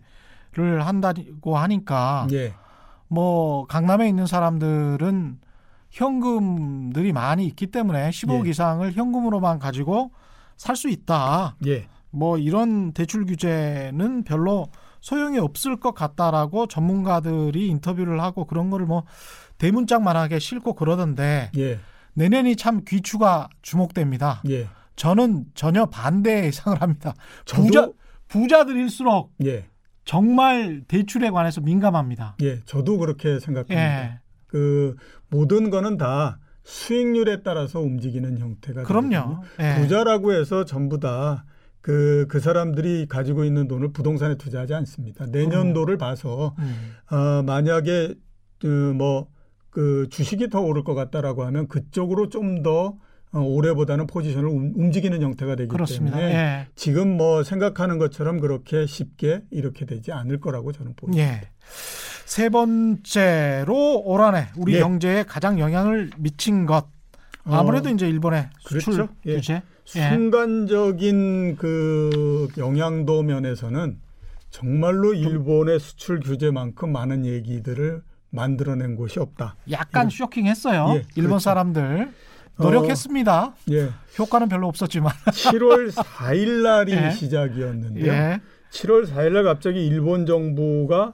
한다고 0.84 1.56
하니까 1.56 2.26
예, 2.32 2.54
뭐 3.06 3.66
강남에 3.66 4.08
있는 4.08 4.26
사람들은 4.26 5.45
현금들이 5.96 7.12
많이 7.14 7.46
있기 7.46 7.68
때문에 7.68 8.10
15억 8.10 8.44
예. 8.46 8.50
이상을 8.50 8.92
현금으로만 8.92 9.58
가지고 9.58 10.12
살 10.58 10.76
수 10.76 10.88
있다. 10.90 11.56
예, 11.66 11.86
뭐 12.10 12.36
이런 12.36 12.92
대출 12.92 13.24
규제는 13.24 14.24
별로 14.24 14.66
소용이 15.00 15.38
없을 15.38 15.80
것 15.80 15.94
같다라고 15.94 16.66
전문가들이 16.66 17.68
인터뷰를 17.68 18.20
하고 18.20 18.44
그런 18.44 18.68
거를 18.68 18.84
뭐 18.86 19.04
대문짝만하게 19.58 20.38
싣고 20.38 20.74
그러던데 20.74 21.50
예, 21.56 21.78
내년이 22.12 22.56
참 22.56 22.82
귀추가 22.86 23.48
주목됩니다. 23.62 24.42
예. 24.50 24.68
저는 24.96 25.46
전혀 25.54 25.86
반대 25.86 26.44
예상을 26.44 26.80
합니다. 26.80 27.14
부자 27.46 27.90
부자들일수록 28.28 29.32
예, 29.44 29.66
정말 30.04 30.82
대출에 30.88 31.30
관해서 31.30 31.62
민감합니다. 31.62 32.36
예, 32.42 32.60
저도 32.64 32.98
그렇게 32.98 33.40
생각합니다. 33.40 34.20
예, 34.46 34.58
그 34.58 34.96
모든 35.28 35.70
거는 35.70 35.96
다 35.96 36.38
수익률에 36.64 37.42
따라서 37.42 37.80
움직이는 37.80 38.38
형태가 38.38 38.82
그럼요. 38.84 39.42
예. 39.60 39.80
부자라고 39.80 40.32
해서 40.32 40.64
전부 40.64 40.98
다 40.98 41.44
그, 41.80 42.26
그 42.28 42.40
사람들이 42.40 43.06
가지고 43.08 43.44
있는 43.44 43.68
돈을 43.68 43.92
부동산에 43.92 44.34
투자하지 44.36 44.74
않습니다. 44.74 45.26
내년도를 45.26 45.98
봐서, 45.98 46.56
음, 46.58 46.94
어, 47.14 47.42
만약에, 47.44 48.12
그, 48.58 48.92
뭐, 48.96 49.28
그 49.70 50.08
주식이 50.10 50.48
더 50.48 50.60
오를 50.60 50.82
것 50.82 50.94
같다라고 50.94 51.44
하면 51.44 51.68
그쪽으로 51.68 52.28
좀더 52.28 52.98
어, 53.32 53.40
올해보다는 53.40 54.06
포지션을 54.08 54.48
움- 54.48 54.72
움직이는 54.74 55.20
형태가 55.22 55.54
되기 55.56 55.68
그렇습니다. 55.68 56.16
때문에 56.16 56.34
예, 56.34 56.66
지금 56.74 57.16
뭐 57.16 57.42
생각하는 57.44 57.98
것처럼 57.98 58.40
그렇게 58.40 58.86
쉽게 58.86 59.42
이렇게 59.50 59.84
되지 59.84 60.10
않을 60.12 60.40
거라고 60.40 60.72
저는 60.72 60.94
보입니다. 60.96 61.22
예. 61.22 61.40
세 62.26 62.48
번째로 62.48 64.02
올 64.04 64.20
한해 64.20 64.48
우리 64.56 64.74
예. 64.74 64.80
경제에 64.80 65.22
가장 65.22 65.58
영향을 65.60 66.10
미친 66.18 66.66
것 66.66 66.86
아무래도 67.44 67.88
어, 67.88 67.92
이제 67.92 68.08
일본의 68.08 68.50
수출 68.58 68.94
그렇죠. 68.94 69.12
예. 69.26 69.36
규제. 69.36 69.62
예. 69.94 70.08
순간적인 70.10 71.56
그 71.56 72.48
영향도 72.58 73.22
면에서는 73.22 74.00
정말로 74.50 75.14
일본의 75.14 75.78
수출 75.78 76.18
규제만큼 76.18 76.90
많은 76.90 77.24
얘기들을 77.24 78.02
만들어낸 78.30 78.96
곳이 78.96 79.20
없다. 79.20 79.54
약간 79.70 80.08
이거- 80.08 80.16
쇼킹했어요. 80.24 80.86
예, 80.96 81.04
일본 81.14 81.30
그렇죠. 81.30 81.38
사람들 81.38 82.10
노력했습니다. 82.58 83.54
예. 83.70 83.90
효과는 84.18 84.48
별로 84.48 84.66
없었지만. 84.66 85.12
7월 85.30 85.92
4일 85.92 86.62
날이 86.62 86.92
예. 86.92 87.10
시작이었는데요. 87.12 88.12
예. 88.12 88.40
7월 88.72 89.06
4일 89.08 89.32
날 89.34 89.44
갑자기 89.44 89.86
일본 89.86 90.26
정부가 90.26 91.12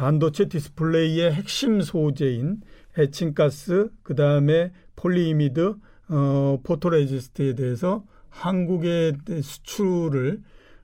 반도체 0.00 0.46
디스플레이의 0.46 1.30
핵심 1.30 1.82
소재인 1.82 2.62
에칭가스, 2.96 3.90
그 4.02 4.14
다음에 4.14 4.72
폴리이미드, 4.96 5.74
어, 6.08 6.58
포토레지스트에 6.62 7.54
대해서 7.54 8.04
한국의 8.30 9.18
수출을 9.42 10.40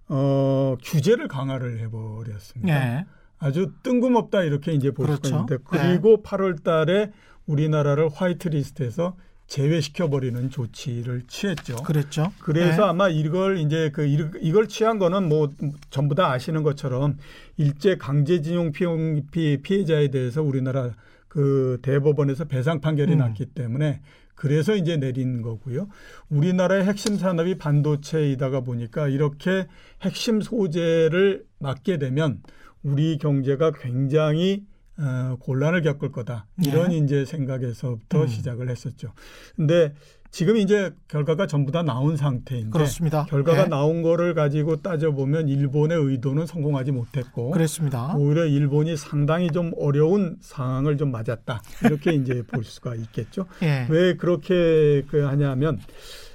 어, 0.09 0.77
규제를 0.83 1.29
강화를 1.29 1.79
해버렸습니다. 1.79 2.99
예. 2.99 3.07
아주 3.39 3.73
뜬금없다 3.83 4.43
이렇게 4.43 4.73
이제 4.73 4.91
볼 4.91 5.07
그렇죠. 5.07 5.23
수가 5.25 5.37
있는데 5.37 5.65
그리고 5.65 6.23
8월 6.23 6.63
달에 6.63 7.11
우리나라를 7.47 8.11
화이트 8.13 8.49
리스트에서 8.49 9.17
제외시켜 9.47 10.09
버리는 10.11 10.51
조치를 10.51 11.23
취했죠. 11.29 11.77
그랬죠. 11.85 12.33
그래서 12.41 12.83
예. 12.83 12.87
아마 12.89 13.09
이걸 13.09 13.59
이제 13.59 13.91
그 13.93 14.05
일- 14.05 14.31
이걸 14.41 14.67
취한 14.69 14.99
거는 14.99 15.29
뭐 15.29 15.51
전부 15.91 16.15
다 16.15 16.33
아시는 16.33 16.63
것처럼 16.63 17.17
일제 17.57 17.97
강제징용 17.97 18.73
피용- 18.73 19.23
피- 19.31 19.59
피해자에 19.63 20.09
대해서 20.09 20.43
우리나라 20.43 20.91
그 21.29 21.79
대법원에서 21.83 22.47
배상 22.47 22.81
판결이 22.81 23.13
음. 23.13 23.19
났기 23.19 23.47
때문에 23.47 24.01
그래서 24.35 24.75
이제 24.75 24.97
내린 24.97 25.41
거고요. 25.43 25.89
우리나라의 26.29 26.85
핵심 26.85 27.17
산업이 27.17 27.57
반도체이다가 27.57 28.61
보니까 28.61 29.09
이렇게 29.09 29.67
핵심 30.03 30.41
소재를 30.41 31.45
맡게 31.59 31.99
되면 31.99 32.43
우리 32.83 33.17
경제가 33.19 33.73
굉장히 33.81 34.65
어, 34.99 35.37
곤란을 35.41 35.83
겪을 35.83 36.11
거다. 36.11 36.47
이런 36.65 36.91
네. 36.91 36.99
이제 36.99 37.25
생각에서부터 37.25 38.23
음. 38.23 38.27
시작을 38.27 38.71
했었죠. 38.71 39.13
근데 39.55 39.93
지금 40.31 40.57
이제 40.59 40.93
결과가 41.09 41.47
전부 41.47 41.73
다 41.73 41.83
나온 41.83 42.17
상태인데 42.17 42.71
그렇습니다. 42.71 43.25
결과가 43.25 43.63
예. 43.63 43.67
나온 43.69 44.03
거를 44.03 44.35
가지고 44.35 44.83
따져 44.83 45.13
보면 45.13 45.49
일본의 45.49 45.99
의도는 45.99 46.47
성공하지 46.47 46.93
못했고 46.93 47.53
그랬습니다. 47.53 48.15
오히려 48.17 48.45
일본이 48.45 48.99
상당히 48.99 49.51
좀 49.51 49.73
어려운 49.79 50.37
상황을 50.41 50.99
좀 50.99 51.11
맞았다 51.11 51.63
이렇게 51.85 52.13
이제 52.15 52.43
볼 52.47 52.65
수가 52.65 52.97
있겠죠. 52.97 53.47
예. 53.63 53.87
왜 53.89 54.17
그렇게 54.17 55.05
그 55.09 55.21
하냐면 55.21 55.79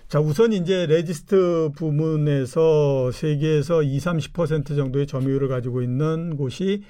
자 0.07 0.19
우선 0.19 0.51
이제 0.51 0.87
레지스트 0.87 1.69
부문에서 1.75 3.11
세계에서 3.11 3.83
2, 3.83 3.97
30% 3.99 4.75
정도의 4.75 5.05
점유율을 5.05 5.47
가지고 5.47 5.83
있는 5.83 6.37
곳이 6.37 6.81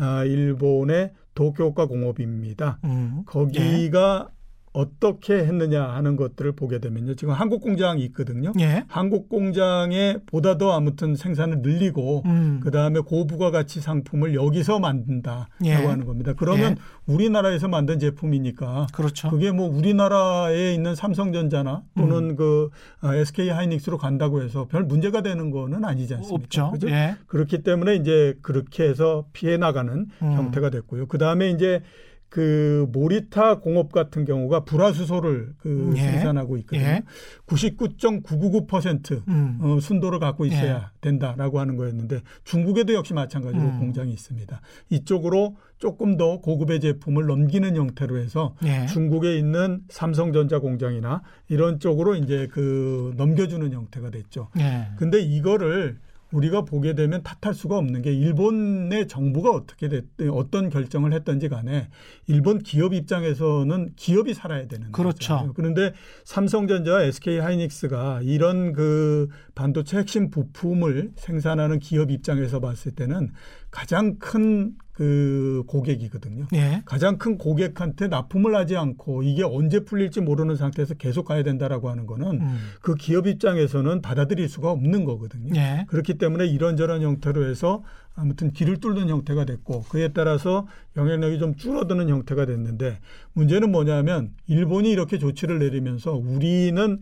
아, 0.00 0.24
일본의 0.24 1.12
도쿄오카 1.34 1.86
공업입니다. 1.86 2.78
음. 2.84 3.22
거기가 3.26 4.30
어떻게 4.72 5.34
했느냐 5.34 5.82
하는 5.82 6.14
것들을 6.14 6.52
보게 6.52 6.78
되면요. 6.78 7.14
지금 7.16 7.34
한국 7.34 7.60
공장이 7.60 8.04
있거든요. 8.04 8.52
예. 8.60 8.84
한국 8.86 9.28
공장에 9.28 10.18
보다 10.26 10.58
더 10.58 10.72
아무튼 10.72 11.16
생산을 11.16 11.58
늘리고 11.62 12.22
음. 12.26 12.60
그 12.62 12.70
다음에 12.70 13.00
고부가 13.00 13.50
가치 13.50 13.80
상품을 13.80 14.34
여기서 14.34 14.78
만든다라고 14.78 15.48
예. 15.64 15.72
하는 15.72 16.06
겁니다. 16.06 16.34
그러면 16.36 16.76
우리나라에서 17.06 17.66
만든 17.66 17.98
제품이니까 17.98 18.86
그렇죠. 18.92 19.28
그게 19.30 19.50
뭐 19.50 19.68
우리나라에 19.68 20.72
있는 20.72 20.94
삼성전자나 20.94 21.82
또는 21.96 22.30
음. 22.30 22.36
그 22.36 22.70
SK 23.02 23.48
하이닉스로 23.48 23.98
간다고 23.98 24.40
해서 24.40 24.68
별 24.68 24.84
문제가 24.84 25.20
되는 25.22 25.50
거는 25.50 25.84
아니지 25.84 26.14
않습니까? 26.14 26.44
없죠. 26.44 26.70
그죠? 26.70 26.88
예. 26.90 27.16
그렇기 27.26 27.64
때문에 27.64 27.96
이제 27.96 28.38
그렇게 28.40 28.84
해서 28.84 29.26
피해 29.32 29.56
나가는 29.56 30.06
음. 30.22 30.32
형태가 30.32 30.70
됐고요. 30.70 31.06
그 31.06 31.18
다음에 31.18 31.50
이제 31.50 31.82
그 32.30 32.86
모리타 32.92 33.58
공업 33.58 33.90
같은 33.90 34.24
경우가 34.24 34.60
불화수소를 34.64 35.52
그 35.58 35.92
예. 35.96 36.00
생산하고 36.00 36.56
있거든요. 36.58 36.86
예. 36.86 37.02
99.999% 37.46 39.26
음. 39.26 39.58
어, 39.60 39.80
순도를 39.80 40.20
갖고 40.20 40.46
있어야 40.46 40.92
된다라고 41.00 41.58
하는 41.58 41.76
거였는데 41.76 42.20
중국에도 42.44 42.94
역시 42.94 43.14
마찬가지로 43.14 43.62
음. 43.62 43.78
공장이 43.80 44.12
있습니다. 44.12 44.60
이쪽으로 44.90 45.56
조금 45.78 46.16
더 46.16 46.38
고급의 46.38 46.78
제품을 46.78 47.26
넘기는 47.26 47.74
형태로 47.74 48.18
해서 48.18 48.54
예. 48.64 48.86
중국에 48.86 49.36
있는 49.36 49.80
삼성전자 49.88 50.60
공장이나 50.60 51.22
이런 51.48 51.80
쪽으로 51.80 52.14
이제 52.14 52.46
그 52.52 53.12
넘겨주는 53.16 53.72
형태가 53.72 54.10
됐죠. 54.10 54.50
예. 54.60 54.86
근데 54.96 55.20
이거를 55.20 55.98
우리가 56.32 56.62
보게 56.62 56.94
되면 56.94 57.22
탓할 57.22 57.54
수가 57.54 57.76
없는 57.76 58.02
게 58.02 58.12
일본의 58.12 59.08
정부가 59.08 59.50
어떻게 59.50 59.88
됐든 59.88 60.30
어떤 60.30 60.68
결정을 60.70 61.12
했던지 61.12 61.48
간에 61.48 61.88
일본 62.26 62.58
기업 62.58 62.94
입장에서는 62.94 63.92
기업이 63.96 64.34
살아야 64.34 64.66
되는 64.66 64.92
그렇죠. 64.92 65.18
거잖아요. 65.18 65.52
그런데 65.54 65.92
삼성전자와 66.24 67.02
SK 67.04 67.38
하이닉스가 67.38 68.20
이런 68.22 68.72
그 68.72 69.28
반도체 69.54 69.98
핵심 69.98 70.30
부품을 70.30 71.12
생산하는 71.16 71.78
기업 71.78 72.10
입장에서 72.10 72.60
봤을 72.60 72.92
때는 72.92 73.32
가장 73.70 74.18
큰 74.18 74.74
그 75.00 75.62
고객이거든요. 75.66 76.44
예. 76.52 76.82
가장 76.84 77.16
큰 77.16 77.38
고객한테 77.38 78.08
납품을 78.08 78.54
하지 78.54 78.76
않고 78.76 79.22
이게 79.22 79.42
언제 79.42 79.80
풀릴지 79.80 80.20
모르는 80.20 80.56
상태에서 80.56 80.92
계속 80.92 81.24
가야 81.24 81.42
된다라고 81.42 81.88
하는 81.88 82.04
거는 82.04 82.42
음. 82.42 82.58
그 82.82 82.96
기업 82.96 83.26
입장에서는 83.26 84.02
받아들일 84.02 84.46
수가 84.50 84.70
없는 84.70 85.06
거거든요. 85.06 85.54
예. 85.56 85.86
그렇기 85.88 86.18
때문에 86.18 86.44
이런저런 86.44 87.00
형태로 87.00 87.48
해서 87.48 87.82
아무튼 88.14 88.50
길을 88.50 88.80
뚫는 88.80 89.08
형태가 89.08 89.46
됐고 89.46 89.84
그에 89.84 90.08
따라서 90.08 90.66
영향력이 90.98 91.38
좀 91.38 91.54
줄어드는 91.54 92.10
형태가 92.10 92.44
됐는데 92.44 92.98
문제는 93.32 93.72
뭐냐면 93.72 94.32
일본이 94.48 94.90
이렇게 94.90 95.16
조치를 95.16 95.60
내리면서 95.60 96.12
우리는 96.12 97.00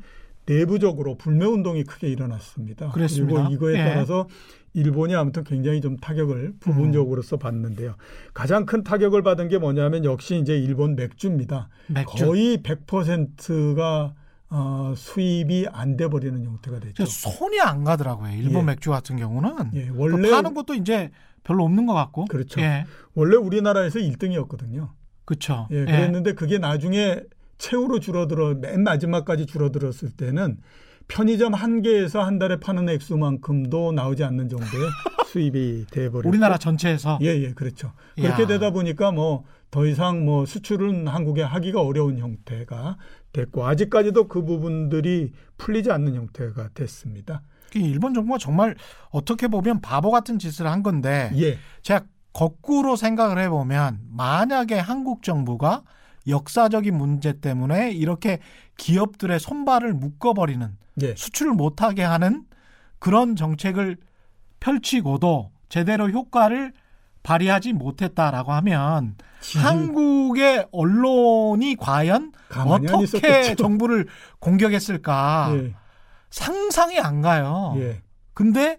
내부적으로 0.49 1.17
불매 1.17 1.45
운동이 1.45 1.85
크게 1.85 2.09
일어났습니다. 2.09 2.91
그랬습니다. 2.91 3.45
그리고 3.49 3.55
이거에 3.55 3.75
예. 3.81 3.85
따라서 3.85 4.27
일본이 4.75 5.15
아무튼 5.15 5.45
굉장히 5.45 5.81
좀 5.81 5.97
타격을 5.97 6.55
부분적으로서 6.61 7.37
받는데요. 7.37 7.97
가장 8.33 8.65
큰 8.65 8.83
타격을 8.83 9.23
받은 9.23 9.49
게 9.49 9.59
뭐냐면 9.59 10.05
역시 10.05 10.39
이제 10.39 10.57
일본 10.59 10.95
맥주입니다. 10.97 11.69
맥주. 11.89 12.25
거의 12.25 12.59
100%가 12.59 14.15
어, 14.51 14.95
수입이 14.97 15.67
안 15.73 15.97
돼 15.97 16.09
버리는 16.09 16.43
형태가 16.43 16.81
됐죠. 16.81 17.05
손이 17.05 17.61
안 17.61 17.85
가더라고요. 17.85 18.33
일본 18.33 18.63
예. 18.63 18.67
맥주 18.67 18.91
같은 18.91 19.17
경우는 19.17 19.71
예, 19.75 19.87
그 19.89 19.95
원래 19.97 20.31
파는 20.31 20.55
것도 20.55 20.75
이제 20.75 21.11
별로 21.45 21.65
없는 21.65 21.85
것 21.87 21.93
같고. 21.93 22.25
그렇죠. 22.27 22.61
예. 22.63 22.85
원래 23.15 23.37
우리나라에서 23.37 23.99
1등이었거든요. 23.99 24.89
그렇죠. 25.27 25.69
예, 25.71 25.85
그랬는데 25.85 26.33
그게 26.33 26.57
나중에 26.59 27.21
최후로 27.59 28.01
줄어들어 28.01 28.55
맨 28.55 28.83
마지막까지 28.83 29.47
줄어들었을 29.47 30.11
때는 30.17 30.59
편의점 31.09 31.55
한 31.55 31.83
개에서 31.83 32.23
한 32.23 32.39
달에 32.39 32.61
파는 32.61 32.89
액수만큼도 32.89 33.93
나오지 33.93 34.25
않는 34.25 34.49
정도의 34.49 34.89
수입이 35.27 35.87
돼 35.91 36.11
버렸고 36.11 36.29
우리나라 36.29 36.59
전체에서 36.59 37.19
예, 37.23 37.29
예, 37.29 37.53
그렇죠. 37.53 37.93
그렇게 38.17 38.43
야. 38.43 38.47
되다 38.47 38.71
보니까 38.71 39.13
뭐 39.13 39.45
더 39.71 39.87
이상 39.87 40.25
뭐 40.25 40.47
수출은 40.47 41.09
한국에 41.09 41.43
하기가 41.43 41.83
어려운 41.83 42.19
형태가 42.19 42.97
됐고 43.33 43.67
아직까지도 43.67 44.29
그 44.29 44.45
부분들이 44.45 45.33
풀리지 45.59 45.91
않는 45.91 46.15
형태가 46.15 46.71
됐습니다. 46.75 47.43
이 47.75 47.81
일본 47.81 48.15
정부가 48.15 48.39
정말 48.39 48.77
어떻게 49.11 49.47
보면 49.49 49.83
바보 49.83 50.11
같은 50.11 50.39
짓을 50.39 50.67
한 50.67 50.83
건데 50.83 51.31
예, 51.37 51.59
제가 51.83 52.07
거꾸로 52.33 52.97
생각을 52.97 53.39
해보면 53.39 54.01
만약에 54.11 54.79
한국 54.79 55.23
정부가 55.23 55.83
역사적인 56.29 56.97
문제 56.97 57.41
때문에 57.41 57.91
이렇게 57.93 58.39
기업들의 58.77 59.41
손발을 59.41 59.95
묶어버리는 59.95 60.77
예, 61.03 61.15
수출을 61.15 61.53
못하게 61.53 62.03
하는 62.03 62.45
그런 62.99 63.37
정책을 63.37 63.97
펼치고도 64.61 65.51
제대로 65.69 66.09
효과를 66.11 66.73
발휘하지 67.23 67.73
못했다라고 67.73 68.53
하면 68.53 69.17
한국의 69.57 70.67
언론이 70.73 71.77
과연 71.77 72.33
어떻게 72.55 73.03
있었겠죠. 73.05 73.55
정부를 73.57 74.07
공격했을까 74.41 75.53
예, 75.55 75.75
상상이 76.31 76.99
안 76.99 77.21
가요. 77.23 77.75
예, 77.79 78.03
근데 78.35 78.79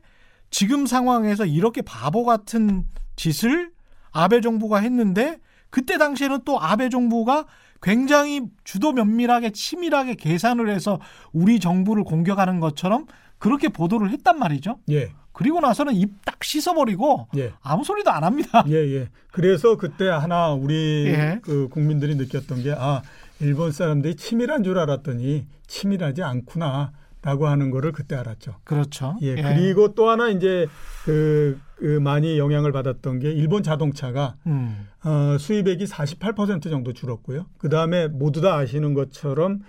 지금 0.52 0.86
상황에서 0.86 1.46
이렇게 1.46 1.82
바보 1.82 2.26
같은 2.26 2.86
짓을 3.16 3.72
아베 4.12 4.42
정부가 4.42 4.80
했는데 4.80 5.40
그때 5.70 5.98
당시에는 5.98 6.40
또 6.46 6.60
아베 6.60 6.90
정부가 6.90 7.46
굉장히 7.82 8.42
주도 8.64 8.92
면밀하게 8.92 9.52
치밀하게 9.52 10.16
계산을 10.16 10.70
해서 10.70 11.00
우리 11.32 11.60
정부를 11.60 12.04
공격하는 12.04 12.60
것처럼 12.60 13.06
그렇게 13.38 13.70
보도를 13.70 14.10
했단 14.12 14.38
말이죠. 14.38 14.80
예, 14.90 15.12
그리고 15.32 15.62
나서는 15.62 15.94
입 15.94 16.12
딱 16.40 16.44
씻어버리고 16.44 17.28
예. 17.36 17.52
아무 17.62 17.84
소리도 17.84 18.12
안 18.12 18.24
합니다. 18.24 18.64
예, 18.70 18.76
예. 18.76 19.10
그래서 19.32 19.76
그때 19.78 20.08
하나 20.08 20.54
우리 20.54 21.06
예. 21.08 21.40
그 21.42 21.68
국민들이 21.70 22.16
느꼈던 22.16 22.64
게 22.64 22.74
아, 22.78 23.02
일본 23.42 23.72
사람들이 23.74 24.16
치밀한 24.16 24.64
줄 24.64 24.80
알았더니 24.80 25.48
치밀하지 25.68 26.24
않구나. 26.24 26.94
라고 27.22 27.48
하는 27.48 27.70
거를 27.70 27.92
그때 27.92 28.16
알았죠. 28.16 28.56
그렇죠. 28.64 29.18
예, 29.22 29.36
그리고 29.36 29.94
또 29.94 30.10
하나 30.10 30.30
이제 30.30 30.68
그, 31.04 31.60
그 31.80 32.00
많이 32.00 32.38
영향을 32.38 32.72
받았던 32.72 33.20
게 33.20 33.32
일본 33.32 33.64
자동차가 33.64 34.36
음, 34.48 34.88
어, 35.04 35.38
수입액이 35.40 35.86
48% 35.86 36.70
정도 36.70 36.94
줄었고요. 36.94 37.46
그 37.58 37.70
다음에 37.70 38.08
모두 38.08 38.42
다 38.42 38.56
아시는 38.58 38.94
것처럼 38.94 39.54
어, 39.54 39.60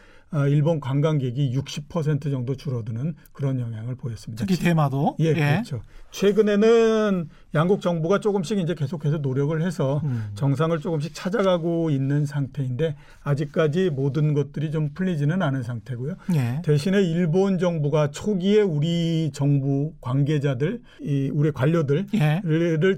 일본 0.48 0.80
관광객이 0.80 1.52
60% 1.56 2.30
정도 2.30 2.54
줄어드는 2.54 3.14
그런 3.32 3.58
영향을 3.60 3.96
보였습니다. 3.96 4.44
특히 4.46 4.62
대마도 4.62 5.16
예, 5.18 5.34
그렇죠. 5.34 5.82
최근에는 6.12 7.28
양국 7.54 7.80
정부가 7.80 8.20
조금씩 8.20 8.58
이제 8.58 8.74
계속해서 8.74 9.18
노력을 9.18 9.60
해서 9.60 10.00
음. 10.04 10.30
정상을 10.34 10.78
조금씩 10.78 11.14
찾아가고 11.14 11.90
있는 11.90 12.26
상태인데 12.26 12.96
아직까지 13.22 13.90
모든 13.90 14.34
것들이 14.34 14.70
좀 14.70 14.90
풀리지는 14.94 15.42
않은 15.42 15.62
상태고요. 15.62 16.14
예. 16.34 16.62
대신에 16.64 17.02
일본 17.02 17.58
정부가 17.58 18.10
초기에 18.10 18.60
우리 18.60 19.30
정부 19.32 19.92
관계자들, 20.00 20.82
이 21.00 21.30
우리 21.32 21.50
관료들을 21.50 22.06
예. 22.14 22.42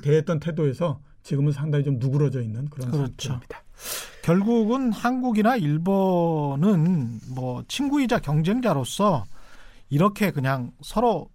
대했던 0.03 0.41
태도에서 0.41 1.01
지금은 1.23 1.53
상당히 1.53 1.85
좀 1.85 1.99
누그러져 1.99 2.43
있는 2.43 2.67
그런 2.69 2.91
그렇죠. 2.91 3.29
상태입니다. 3.29 3.63
결국은 4.23 4.93
한국이나 4.93 5.57
일본은 5.57 7.21
뭐 7.35 7.65
친구이자 7.67 8.21
경쟁자로서 8.21 9.25
이렇게 9.91 10.31
그냥 10.31 10.71
서로 10.81 11.29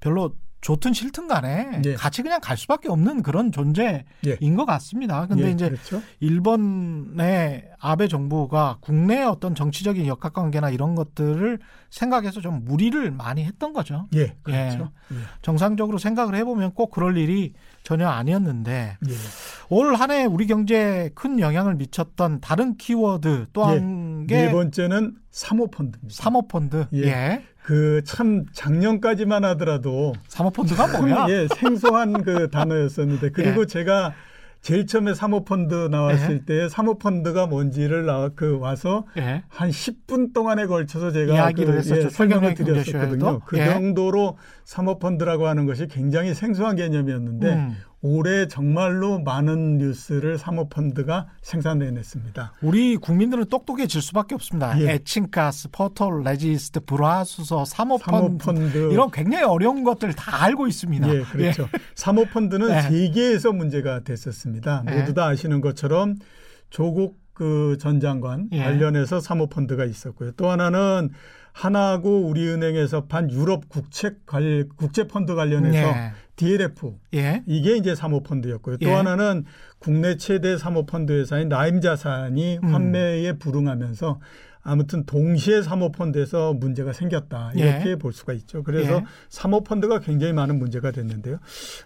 별로 0.00 0.34
좋든 0.62 0.92
싫든 0.92 1.26
간에 1.26 1.82
예. 1.84 1.94
같이 1.94 2.22
그냥 2.22 2.40
갈 2.40 2.56
수밖에 2.56 2.88
없는 2.88 3.22
그런 3.22 3.50
존재인 3.52 4.02
예. 4.24 4.36
것 4.54 4.64
같습니다. 4.64 5.26
근데 5.26 5.48
예, 5.48 5.50
이제 5.50 5.68
그렇죠. 5.68 6.00
일본의 6.20 7.68
아베 7.80 8.06
정부가 8.08 8.78
국내의 8.80 9.26
어떤 9.26 9.54
정치적인 9.56 10.06
역학 10.06 10.32
관계나 10.32 10.70
이런 10.70 10.94
것들을 10.94 11.58
생각해서 11.90 12.40
좀 12.40 12.64
무리를 12.64 13.10
많이 13.10 13.44
했던 13.44 13.72
거죠. 13.72 14.06
예, 14.14 14.36
그렇죠. 14.42 14.92
예. 15.12 15.16
정상적으로 15.42 15.98
생각을 15.98 16.36
해보면 16.36 16.74
꼭 16.74 16.90
그럴 16.90 17.16
일이 17.16 17.54
전혀 17.82 18.08
아니었는데 18.08 18.98
예. 19.06 19.12
올한 19.68 20.12
해 20.12 20.24
우리 20.24 20.46
경제에 20.46 21.10
큰 21.14 21.40
영향을 21.40 21.74
미쳤던 21.74 22.40
다른 22.40 22.76
키워드 22.76 23.46
또 23.52 23.62
예. 23.62 23.66
한 23.66 24.02
중요한 24.22 24.26
게 24.26 24.46
네 24.46 24.52
번째는 24.52 25.16
사모펀드입니다. 25.30 26.14
사모펀드. 26.22 26.86
예. 26.94 27.42
예. 27.62 28.00
그참 28.00 28.46
작년까지만 28.52 29.44
하더라도 29.44 30.14
사모펀드가 30.28 31.00
뭐야? 31.00 31.26
예, 31.28 31.48
생소한 31.56 32.22
그 32.22 32.48
단어였었는데 32.52 33.30
그리고 33.30 33.62
예. 33.62 33.66
제가 33.66 34.14
제일 34.62 34.86
처음에 34.86 35.12
사모펀드 35.12 35.88
나왔을 35.90 36.34
예. 36.34 36.44
때 36.44 36.68
사모펀드가 36.68 37.46
뭔지를 37.46 38.06
나, 38.06 38.28
그 38.28 38.58
와서 38.58 39.04
예. 39.16 39.42
한 39.48 39.70
10분 39.70 40.32
동안에 40.32 40.66
걸쳐서 40.66 41.10
제가 41.10 41.34
이야기를 41.34 41.72
그, 41.72 41.78
했었죠. 41.78 42.06
예, 42.06 42.08
설명을 42.08 42.54
드렸었거든요. 42.54 43.40
그 43.40 43.58
예. 43.58 43.64
정도로 43.66 44.38
사모펀드라고 44.64 45.48
하는 45.48 45.66
것이 45.66 45.88
굉장히 45.88 46.32
생소한 46.32 46.76
개념이었는데 46.76 47.52
음. 47.52 47.76
올해 48.02 48.48
정말로 48.48 49.20
많은 49.20 49.78
뉴스를 49.78 50.36
사모펀드가 50.36 51.28
생산해냈습니다. 51.40 52.54
우리 52.60 52.96
국민들은 52.96 53.46
똑똑해질 53.46 54.02
수밖에 54.02 54.34
없습니다. 54.34 54.78
예. 54.80 54.94
에칭가스, 54.94 55.70
포토레지스트, 55.70 56.80
불화수소, 56.80 57.64
사모펀드, 57.64 58.44
사모펀드 58.44 58.92
이런 58.92 59.10
굉장히 59.12 59.44
어려운 59.44 59.84
것들 59.84 60.14
다 60.14 60.42
알고 60.42 60.66
있습니다. 60.66 61.14
예, 61.14 61.22
그렇죠. 61.22 61.68
사모펀드는 61.94 62.68
네. 62.68 62.82
세계에서 62.82 63.52
문제가 63.52 64.00
됐었습니다. 64.00 64.82
네. 64.84 64.98
모두 64.98 65.14
다 65.14 65.26
아시는 65.26 65.60
것처럼 65.60 66.16
조국 66.70 67.22
그 67.32 67.76
전 67.80 68.00
장관 68.00 68.48
예. 68.52 68.62
관련해서 68.62 69.20
사모펀드가 69.20 69.84
있었고요. 69.84 70.32
또 70.32 70.50
하나는 70.50 71.10
하나고 71.52 72.26
우리은행에서 72.28 73.06
판 73.06 73.30
유럽 73.30 73.68
국채 73.68 74.12
관 74.26 74.68
국제 74.76 75.06
펀드 75.06 75.34
관련해서 75.34 75.78
예. 75.78 76.12
DLF 76.36 76.94
예. 77.14 77.42
이게 77.46 77.76
이제 77.76 77.94
사모펀드였고요. 77.94 78.78
또 78.78 78.88
예. 78.88 78.92
하나는 78.92 79.44
국내 79.78 80.16
최대 80.16 80.56
사모펀드 80.56 81.12
회사인 81.12 81.48
나임자산이 81.48 82.58
음. 82.62 82.74
환매에 82.74 83.34
불응하면서 83.34 84.20
아무튼 84.64 85.04
동시에 85.04 85.62
사모펀드에서 85.62 86.54
문제가 86.54 86.92
생겼다 86.92 87.52
이렇게 87.54 87.90
예. 87.90 87.96
볼 87.96 88.12
수가 88.12 88.32
있죠. 88.34 88.62
그래서 88.62 88.94
예. 88.94 89.04
사모펀드가 89.28 89.98
굉장히 90.00 90.32
많은 90.32 90.58
문제가 90.58 90.92
됐는데요. 90.92 91.38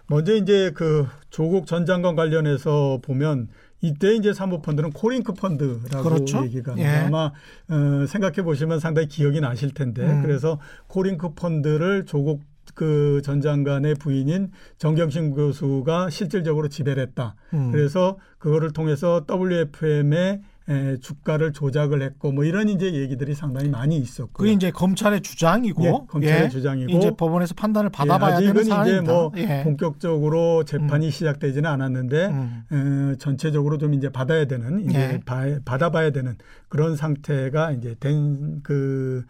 먼저 0.07 0.35
이제 0.35 0.71
그 0.75 1.07
조국 1.29 1.65
전 1.65 1.85
장관 1.85 2.15
관련해서 2.15 2.99
보면 3.01 3.49
이때 3.81 4.15
이제 4.15 4.33
사모펀드는 4.33 4.91
코링크 4.91 5.33
펀드라고 5.33 6.03
그렇죠. 6.03 6.43
얘기가 6.45 6.75
예. 6.77 6.87
아마 6.87 7.31
어, 7.69 8.05
생각해 8.07 8.43
보시면 8.43 8.79
상당히 8.79 9.07
기억이 9.07 9.41
나실 9.41 9.73
텐데 9.73 10.03
음. 10.03 10.21
그래서 10.21 10.59
코링크 10.87 11.33
펀드를 11.33 12.05
조국 12.05 12.41
그 12.77 13.21
전 13.23 13.41
장관의 13.41 13.95
부인인 13.95 14.51
정경심 14.77 15.33
교수가 15.33 16.11
실질적으로 16.11 16.67
지배를 16.67 17.01
했다. 17.01 17.33
음. 17.55 17.71
그래서 17.71 18.17
그거를 18.37 18.71
통해서 18.71 19.25
WFM의 19.27 20.41
에, 20.69 20.97
주가를 20.97 21.53
조작을 21.53 22.01
했고 22.01 22.33
뭐 22.33 22.43
이런 22.43 22.67
이제 22.67 22.93
얘기들이 22.93 23.33
상당히 23.35 23.69
많이 23.69 23.97
있었고 23.97 24.33
그게 24.33 24.51
이제 24.51 24.69
검찰의 24.69 25.21
주장이고 25.21 25.83
예, 25.85 25.91
검찰의 26.09 26.43
예. 26.43 26.49
주장이고 26.49 26.91
이제 26.91 27.09
법원에서 27.17 27.53
판단을 27.55 27.89
받아봐야 27.89 28.41
예, 28.41 28.47
되는 28.47 28.71
아직은 28.73 29.01
이제. 29.03 29.11
뭐 29.11 29.31
예. 29.37 29.63
본격적으로 29.63 30.65
재판이 30.65 31.09
시작되지는 31.09 31.69
않았는데 31.69 32.25
음. 32.27 32.63
어, 33.13 33.15
전체적으로 33.17 33.77
좀 33.77 33.93
이제 33.93 34.09
받아야 34.09 34.43
되는 34.45 34.81
이제 34.81 34.99
예. 35.13 35.19
봐- 35.25 35.57
받아봐야 35.63 36.09
되는 36.11 36.35
그런 36.67 36.97
상태가 36.97 37.71
이제 37.71 37.95
된그 38.01 39.23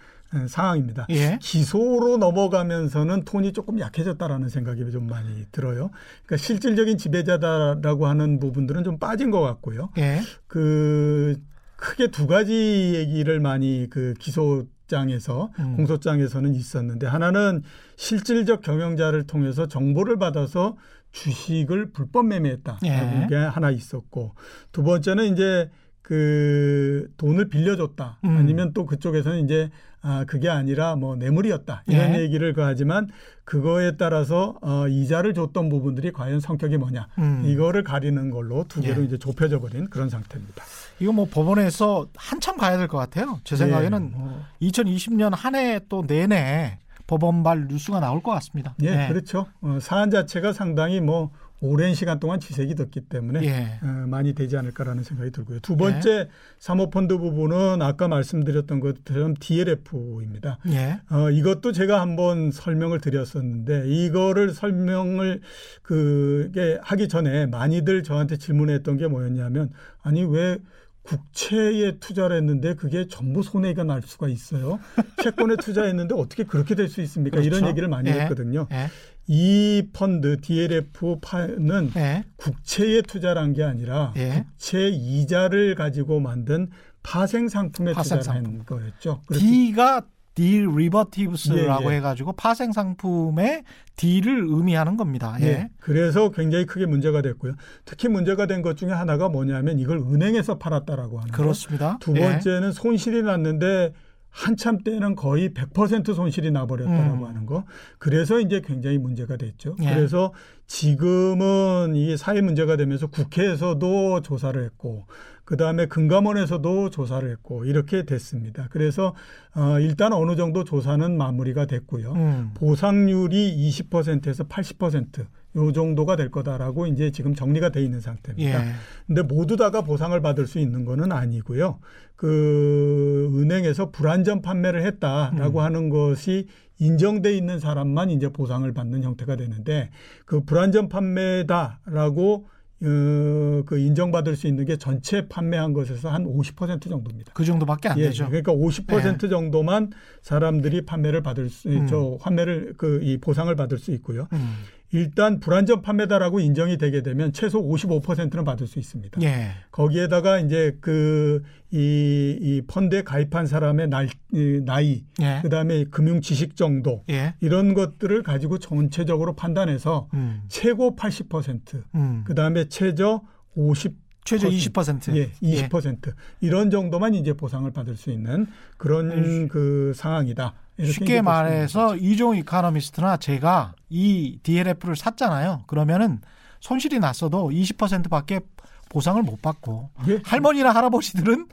상황입니다. 0.47 1.07
예. 1.09 1.39
기소로 1.41 2.17
넘어가면서는 2.17 3.23
톤이 3.23 3.53
조금 3.53 3.79
약해졌다라는 3.79 4.49
생각이 4.49 4.89
좀 4.91 5.07
많이 5.07 5.45
들어요. 5.51 5.89
그러니까 6.25 6.37
실질적인 6.37 6.97
지배자다라고 6.97 8.07
하는 8.07 8.39
부분들은 8.39 8.83
좀 8.83 8.99
빠진 8.99 9.31
것 9.31 9.41
같고요. 9.41 9.89
예. 9.97 10.21
그 10.47 11.39
크게 11.77 12.11
두 12.11 12.27
가지 12.27 12.93
얘기를 12.95 13.39
많이 13.39 13.87
그 13.89 14.13
기소 14.19 14.65
장에서 14.87 15.51
음. 15.59 15.75
공소장에서는 15.75 16.55
있었는데 16.55 17.07
하나는 17.07 17.61
실질적 17.97 18.61
경영자를 18.61 19.27
통해서 19.27 19.67
정보를 19.67 20.17
받아서 20.17 20.77
주식을 21.11 21.91
불법 21.91 22.27
매매했다. 22.27 22.79
예. 22.85 23.23
이게 23.25 23.35
하나 23.35 23.69
있었고 23.71 24.33
두 24.71 24.83
번째는 24.83 25.33
이제 25.33 25.69
그 26.01 27.09
돈을 27.17 27.49
빌려줬다. 27.49 28.19
음. 28.23 28.37
아니면 28.37 28.71
또 28.73 28.85
그쪽에서는 28.85 29.43
이제 29.43 29.69
아 30.01 30.23
그게 30.27 30.47
아니라 30.49 30.95
뭐 30.95 31.15
뇌물이었다. 31.15 31.83
이런 31.87 32.15
예. 32.15 32.19
얘기를 32.21 32.53
그 32.53 32.61
하지만 32.61 33.09
그거에 33.43 33.97
따라서 33.97 34.55
어 34.61 34.87
이자를 34.87 35.33
줬던 35.33 35.69
부분들이 35.69 36.11
과연 36.11 36.39
성격이 36.39 36.77
뭐냐. 36.77 37.07
음. 37.17 37.43
이거를 37.45 37.83
가리는 37.83 38.29
걸로 38.29 38.65
두 38.67 38.81
개로 38.81 39.01
예. 39.01 39.05
이제 39.05 39.17
좁혀져 39.17 39.59
버린 39.59 39.89
그런 39.89 40.09
상태입니다. 40.09 40.63
이거 40.99 41.11
뭐 41.11 41.27
법원에서 41.29 42.07
한참 42.15 42.57
가야 42.57 42.77
될 42.77 42.87
것 42.87 42.97
같아요. 42.97 43.39
제 43.43 43.55
생각에는 43.55 44.11
예, 44.13 44.17
뭐, 44.17 44.43
2020년 44.61 45.31
한 45.35 45.55
해 45.55 45.79
또 45.89 46.03
내내 46.07 46.79
법원발 47.07 47.67
뉴스가 47.69 47.99
나올 47.99 48.21
것 48.21 48.31
같습니다. 48.31 48.75
예, 48.83 49.07
그렇죠. 49.07 49.47
어, 49.61 49.79
사안 49.81 50.11
자체가 50.11 50.53
상당히 50.53 51.01
뭐 51.01 51.31
오랜 51.59 51.95
시간 51.95 52.19
동안 52.19 52.39
지색이 52.39 52.75
됐기 52.75 53.01
때문에 53.01 53.43
예. 53.43 53.79
어, 53.81 54.05
많이 54.07 54.33
되지 54.33 54.57
않을까라는 54.57 55.03
생각이 55.03 55.31
들고요. 55.31 55.59
두 55.61 55.75
번째 55.75 56.29
사모펀드 56.59 57.17
부분은 57.17 57.81
아까 57.81 58.07
말씀드렸던 58.07 58.79
것처럼 58.79 59.33
DLF입니다. 59.39 60.59
예. 60.67 60.99
어, 61.09 61.31
이것도 61.31 61.71
제가 61.71 61.99
한번 61.99 62.51
설명을 62.51 63.01
드렸었는데 63.01 63.87
이거를 63.87 64.51
설명을 64.51 65.41
그게 65.81 66.77
하기 66.81 67.07
전에 67.07 67.47
많이들 67.47 68.03
저한테 68.03 68.37
질문했던 68.37 68.97
게 68.97 69.07
뭐였냐면 69.07 69.71
아니 70.03 70.23
왜 70.23 70.59
국채에 71.07 71.99
투자를 71.99 72.35
했는데 72.37 72.73
그게 72.75 73.07
전부 73.07 73.41
손해가 73.41 73.85
날 73.85 74.01
수가 74.01 74.27
있어요. 74.27 74.77
채권에 75.23 75.55
투자했는데 75.55 76.13
어떻게 76.13 76.43
그렇게 76.43 76.75
될 76.75 76.89
수 76.89 77.01
있습니까? 77.01 77.37
이런 77.39 77.59
그렇죠. 77.59 77.67
얘기를 77.69 77.87
많이 77.87 78.09
예. 78.09 78.21
했거든요. 78.21 78.67
예. 78.73 78.89
이 79.27 79.87
펀드 79.93 80.37
DLF는 80.41 81.91
예. 81.95 82.23
국채에 82.35 83.01
투자한 83.01 83.53
게 83.53 83.63
아니라 83.63 84.13
예. 84.17 84.45
국채 84.49 84.89
이자를 84.89 85.75
가지고 85.75 86.19
만든 86.19 86.69
파생 87.03 87.47
상품에 87.47 87.93
파생 87.93 88.19
투자를 88.19 88.23
상품. 88.41 88.59
한 88.59 88.65
거였죠. 88.65 89.21
그래서 89.27 89.45
D가 89.45 90.01
디리버티브스라고 90.37 91.89
예, 91.89 91.93
예. 91.93 91.97
해가지고 91.97 92.33
파생 92.33 92.71
상품의 92.71 93.63
D를 93.95 94.45
의미하는 94.47 94.95
겁니다. 94.97 95.35
예. 95.41 95.45
예. 95.45 95.69
그래서 95.79 96.29
굉장히 96.29 96.65
크게 96.65 96.85
문제가 96.85 97.21
됐고요. 97.21 97.53
특히 97.85 98.07
문제가 98.07 98.45
된 98.45 98.61
것 98.61 98.75
중에 98.77 98.91
하나가 98.91 99.29
뭐냐면 99.29 99.77
이걸 99.79 99.97
은행에서 99.99 100.57
팔았다라고 100.57 101.19
하는 101.19 101.31
거. 101.31 101.37
그렇습니다. 101.43 101.97
두 101.99 102.15
예. 102.17 102.21
번째는 102.21 102.71
손실이 102.71 103.21
났는데 103.23 103.93
한참 104.29 104.79
때는 104.83 105.15
거의 105.15 105.49
100% 105.49 106.13
손실이 106.13 106.51
나버렸다라고 106.51 107.23
음. 107.23 107.25
하는 107.25 107.45
거. 107.45 107.63
그래서 107.97 108.39
이제 108.39 108.61
굉장히 108.63 108.97
문제가 108.97 109.37
됐죠. 109.37 109.75
예. 109.81 109.93
그래서 109.93 110.33
지금은 110.67 111.95
이 111.95 112.17
사회 112.17 112.41
문제가 112.41 112.77
되면서 112.77 113.07
국회에서도 113.07 114.21
조사를 114.21 114.63
했고, 114.63 115.05
그 115.47 115.55
다음에 115.55 115.85
금감원에서도 115.85 116.89
조사를 116.89 117.31
했고, 117.31 117.63
이렇게 117.63 118.03
됐습니다. 118.03 118.67
그래서 118.69 119.15
어, 119.55 119.79
일단 119.79 120.11
어느 120.11 120.35
정도 120.35 120.65
조사는 120.65 121.17
마무리가 121.17 121.67
됐고요. 121.67 122.11
음. 122.11 122.51
보상률이 122.53 123.55
20%에서 123.69 124.43
80%요 124.43 125.71
정도가 125.71 126.17
될 126.17 126.31
거다라고 126.31 126.87
이제 126.87 127.11
지금 127.11 127.33
정리가 127.33 127.69
돼 127.69 127.81
있는 127.81 128.01
상태입니다. 128.01 128.67
예. 128.67 128.71
근데 129.07 129.21
모두 129.21 129.55
다가 129.55 129.83
보상을 129.83 130.19
받을 130.21 130.47
수 130.47 130.59
있는 130.59 130.83
거는 130.83 131.13
아니고요. 131.13 131.79
그 132.17 133.31
은행에서 133.33 133.91
불안전 133.91 134.41
판매를 134.41 134.85
했다라고 134.85 135.59
음. 135.59 135.63
하는 135.63 135.89
것이 135.89 136.47
인정돼 136.79 137.37
있는 137.37 137.61
사람만 137.61 138.09
이제 138.09 138.27
보상을 138.27 138.69
받는 138.73 139.01
형태가 139.01 139.37
되는데 139.37 139.91
그 140.25 140.41
불안전 140.41 140.89
판매다라고 140.89 142.47
어, 142.83 143.63
그 143.65 143.79
인정받을 143.79 144.35
수 144.35 144.45
있는 144.47 144.65
게 144.65 144.77
전체 144.77 145.27
판매한 145.27 145.73
것에서 145.73 146.09
한 146.09 146.25
50% 146.25 146.89
정도입니다. 146.89 147.31
그 147.33 147.43
정도밖에 147.43 147.89
안 147.89 147.97
예, 147.97 148.03
되죠. 148.03 148.27
그러니까 148.27 148.53
50% 148.53 149.29
정도만 149.29 149.91
사람들이 150.21 150.85
판매를 150.85 151.23
받을 151.23 151.49
수, 151.49 151.69
음. 151.69 151.87
저 151.87 152.17
환매를 152.21 152.73
그 152.77 152.97
이 153.01 153.17
보상을 153.17 153.53
받을 153.55 153.77
수 153.77 153.91
있고요. 153.91 154.27
음. 154.33 154.55
일단 154.91 155.39
불안전 155.39 155.81
판매다라고 155.81 156.39
인정이 156.39 156.77
되게 156.77 157.03
되면 157.03 157.33
최소 157.33 157.61
55%는 157.61 158.43
받을 158.43 158.67
수 158.67 158.79
있습니다. 158.79 159.21
예. 159.21 159.49
거기에다가 159.71 160.39
이제 160.39 160.77
그 160.81 161.41
이 161.71 162.37
이 162.41 162.61
펀드에 162.65 163.01
가입한 163.03 163.45
사람의 163.45 163.89
날, 163.89 164.07
이 164.33 164.61
나이, 164.63 165.03
예. 165.21 165.39
그다음에 165.41 165.83
금융 165.85 166.21
지식 166.21 166.55
정도 166.55 167.03
예. 167.09 167.33
이런 167.41 167.73
것들을 167.73 168.23
가지고 168.23 168.57
전체적으로 168.57 169.35
판단해서 169.35 170.07
음. 170.13 170.43
최고 170.47 170.95
80%, 170.95 171.83
음. 171.95 172.23
그다음에 172.25 172.69
최저 172.69 173.21
50 173.55 173.95
최저 174.23 174.49
20%. 174.49 175.15
예, 175.15 175.31
20% 175.41 176.13
이런 176.41 176.69
정도만 176.69 177.15
이제 177.15 177.33
보상을 177.33 177.69
받을 177.71 177.95
수 177.95 178.11
있는 178.11 178.47
그런 178.77 179.47
그 179.47 179.93
상황이다. 179.95 180.53
쉽게 180.83 181.21
말해서 181.21 181.95
이종 181.95 182.37
이카노미스트나 182.37 183.17
제가 183.17 183.73
이 183.89 184.39
DLF를 184.43 184.95
샀잖아요. 184.95 185.63
그러면은 185.67 186.21
손실이 186.59 186.99
났어도 186.99 187.49
20%밖에 187.49 188.41
보상을 188.89 189.21
못 189.21 189.41
받고. 189.41 189.89
예, 190.07 190.21
할머니나 190.23 190.71
할아버지들은 190.71 191.47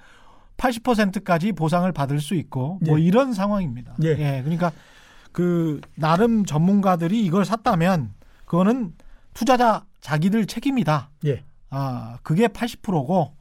80%까지 0.56 1.52
보상을 1.52 1.90
받을 1.92 2.20
수 2.20 2.34
있고 2.34 2.78
뭐 2.86 2.98
예. 2.98 3.02
이런 3.02 3.32
상황입니다. 3.32 3.94
예. 4.02 4.08
예. 4.10 4.40
그러니까 4.42 4.72
그 5.32 5.80
나름 5.96 6.44
전문가들이 6.44 7.24
이걸 7.24 7.44
샀다면 7.44 8.12
그거는 8.44 8.94
투자자 9.32 9.84
자기들 10.00 10.46
책임이다. 10.46 11.10
예. 11.26 11.42
아, 11.70 12.18
그게 12.22 12.46
80%고 12.46 13.34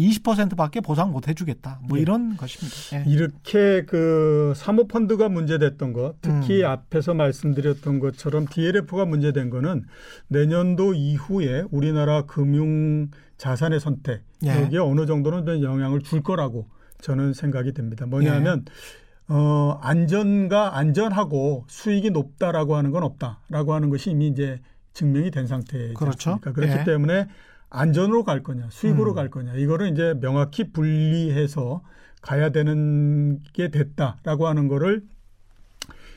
20%밖에 0.00 0.80
보상 0.80 1.12
못 1.12 1.28
해주겠다. 1.28 1.80
뭐 1.88 1.98
예. 1.98 2.02
이런 2.02 2.36
것입니다. 2.36 2.76
예. 2.98 3.10
이렇게 3.10 3.84
그 3.84 4.52
사모펀드가 4.56 5.28
문제됐던 5.28 5.92
것, 5.92 6.16
특히 6.20 6.62
음. 6.62 6.66
앞에서 6.68 7.14
말씀드렸던 7.14 7.98
것처럼 8.00 8.46
DLF가 8.46 9.04
문제된 9.04 9.50
거는 9.50 9.84
내년도 10.28 10.94
이후에 10.94 11.64
우리나라 11.70 12.22
금융 12.22 13.08
자산의 13.38 13.80
선택 13.80 14.22
예. 14.44 14.62
여기에 14.62 14.78
어느 14.78 15.06
정도는 15.06 15.44
좀 15.44 15.62
영향을 15.62 16.00
줄 16.00 16.22
거라고 16.22 16.68
저는 17.00 17.32
생각이 17.32 17.72
됩니다. 17.72 18.06
뭐냐면 18.06 18.64
예. 18.68 19.34
어, 19.34 19.78
안전과 19.82 20.76
안전하고 20.76 21.64
수익이 21.68 22.10
높다라고 22.10 22.76
하는 22.76 22.90
건 22.90 23.02
없다라고 23.02 23.74
하는 23.74 23.90
것이 23.90 24.10
이미 24.10 24.28
이제 24.28 24.60
증명이 24.92 25.30
된 25.30 25.46
상태지 25.46 25.94
그렇죠. 25.94 26.30
않습니까? 26.30 26.52
그렇기 26.52 26.72
예. 26.80 26.84
때문에 26.84 27.28
안전으로 27.70 28.24
갈 28.24 28.42
거냐, 28.42 28.68
수익으로 28.70 29.12
음. 29.12 29.14
갈 29.14 29.30
거냐, 29.30 29.54
이거를 29.54 29.88
이제 29.88 30.14
명확히 30.20 30.72
분리해서 30.72 31.82
가야 32.22 32.50
되는 32.50 33.40
게 33.52 33.70
됐다라고 33.70 34.46
하는 34.46 34.68
거를 34.68 35.02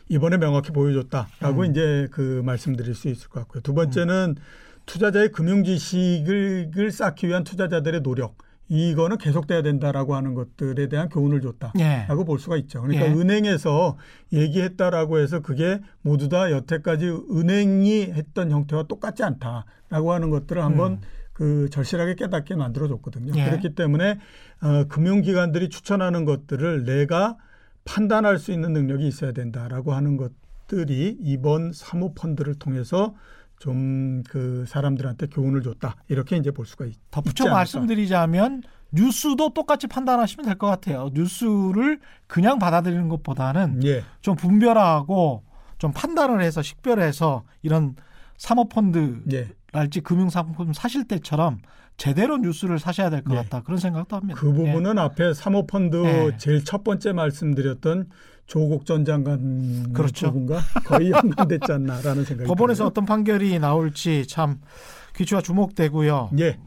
이번에 0.10 0.38
명확히 0.38 0.72
보여줬다라고 0.72 1.62
음. 1.62 1.66
이제 1.66 2.08
그 2.12 2.42
말씀드릴 2.44 2.96
수 2.96 3.10
있을 3.10 3.30
것 3.30 3.42
같고요. 3.42 3.62
두 3.62 3.74
번째는 3.74 4.36
투자자의 4.86 5.32
금융 5.32 5.64
지식을 5.64 6.92
쌓기 6.92 7.28
위한 7.28 7.44
투자자들의 7.44 8.02
노력. 8.02 8.38
이거는 8.72 9.18
계속돼야 9.18 9.64
된다라고 9.64 10.16
하는 10.16 10.36
것들에 10.36 10.88
대한 10.90 11.10
교훈을 11.10 11.42
줬다. 11.42 11.74
예. 11.80 12.06
라고 12.08 12.24
볼 12.24 12.40
수가 12.40 12.56
있죠. 12.58 12.82
그러니까 12.82 13.08
예. 13.08 13.12
은행에서 13.12 13.98
얘기했다라고 14.32 15.20
해서 15.20 15.42
그게 15.42 15.80
모두 16.02 16.30
다 16.30 16.52
여태까지 16.52 17.08
은행이 17.32 18.14
했던 18.14 18.52
형태와 18.52 18.84
똑같지 18.84 19.24
않다라고 19.24 20.14
하는 20.14 20.30
것들을 20.30 20.64
한번 20.64 20.94
음. 20.94 21.02
그 21.40 21.70
절실하게 21.72 22.16
깨닫게 22.16 22.56
만들어줬거든요. 22.56 23.32
예. 23.38 23.46
그렇기 23.46 23.74
때문에 23.74 24.20
어, 24.62 24.84
금융기관들이 24.90 25.70
추천하는 25.70 26.26
것들을 26.26 26.84
내가 26.84 27.38
판단할 27.86 28.38
수 28.40 28.52
있는 28.52 28.74
능력이 28.74 29.08
있어야 29.08 29.32
된다라고 29.32 29.94
하는 29.94 30.18
것들이 30.18 31.18
이번 31.22 31.72
사모펀드를 31.72 32.56
통해서 32.56 33.16
좀 33.60 34.24
그 34.30 34.66
사람들한테 34.68 35.28
교훈을 35.28 35.64
줬다 35.64 35.96
이렇게 36.10 36.36
이제 36.38 36.52
볼 36.52 36.66
수가 36.66 36.86
있, 36.86 36.96
덧붙여. 37.10 37.46
말씀드리자면 37.50 38.64
뉴스도 38.92 39.54
똑같이 39.54 39.88
판단하시면 39.88 40.46
될 40.46 40.58
것 40.58 40.68
같아요. 40.68 41.10
뉴스를 41.14 42.00
그냥 42.28 42.60
받아들이는 42.60 43.08
것보다는 43.08 43.82
예, 43.86 44.04
좀 44.22 44.36
분별하고 44.36 45.44
좀 45.78 45.94
판단을 45.94 46.42
해서 46.42 46.62
식별해서 46.62 47.44
이런 47.62 47.96
사모펀드 48.38 49.22
랄지 49.72 49.98
예. 49.98 50.02
금융상품 50.02 50.74
사실 50.74 51.06
때처럼 51.08 51.60
제대로 51.98 52.38
뉴스를 52.38 52.80
사셔야 52.80 53.10
될것 53.10 53.34
예. 53.34 53.38
같다 53.38 53.62
그런 53.62 53.78
생각도 53.78 54.16
합니다. 54.16 54.40
그 54.40 54.52
부분은 54.54 54.98
앞에 54.98 55.34
사모펀드 55.34 56.06
예. 56.06 56.38
제일 56.38 56.64
첫 56.64 56.84
번째 56.84 57.14
말씀드렸던 57.14 58.08
조국 58.46 58.86
전 58.86 59.06
장관 59.06 59.94
그렇죠. 59.94 60.28
부분과 60.28 60.60
거의 60.86 61.12
연관됐지 61.12 61.72
않나라는 61.72 62.26
생각이 62.26 62.48
법원에서. 62.48 62.88
어떤 62.88 63.06
판결이 63.06 63.60
나올지 63.60 64.26
참 64.28 64.60
귀추가 65.16 65.42
주목되고요. 65.42 66.32
예, 66.40 66.58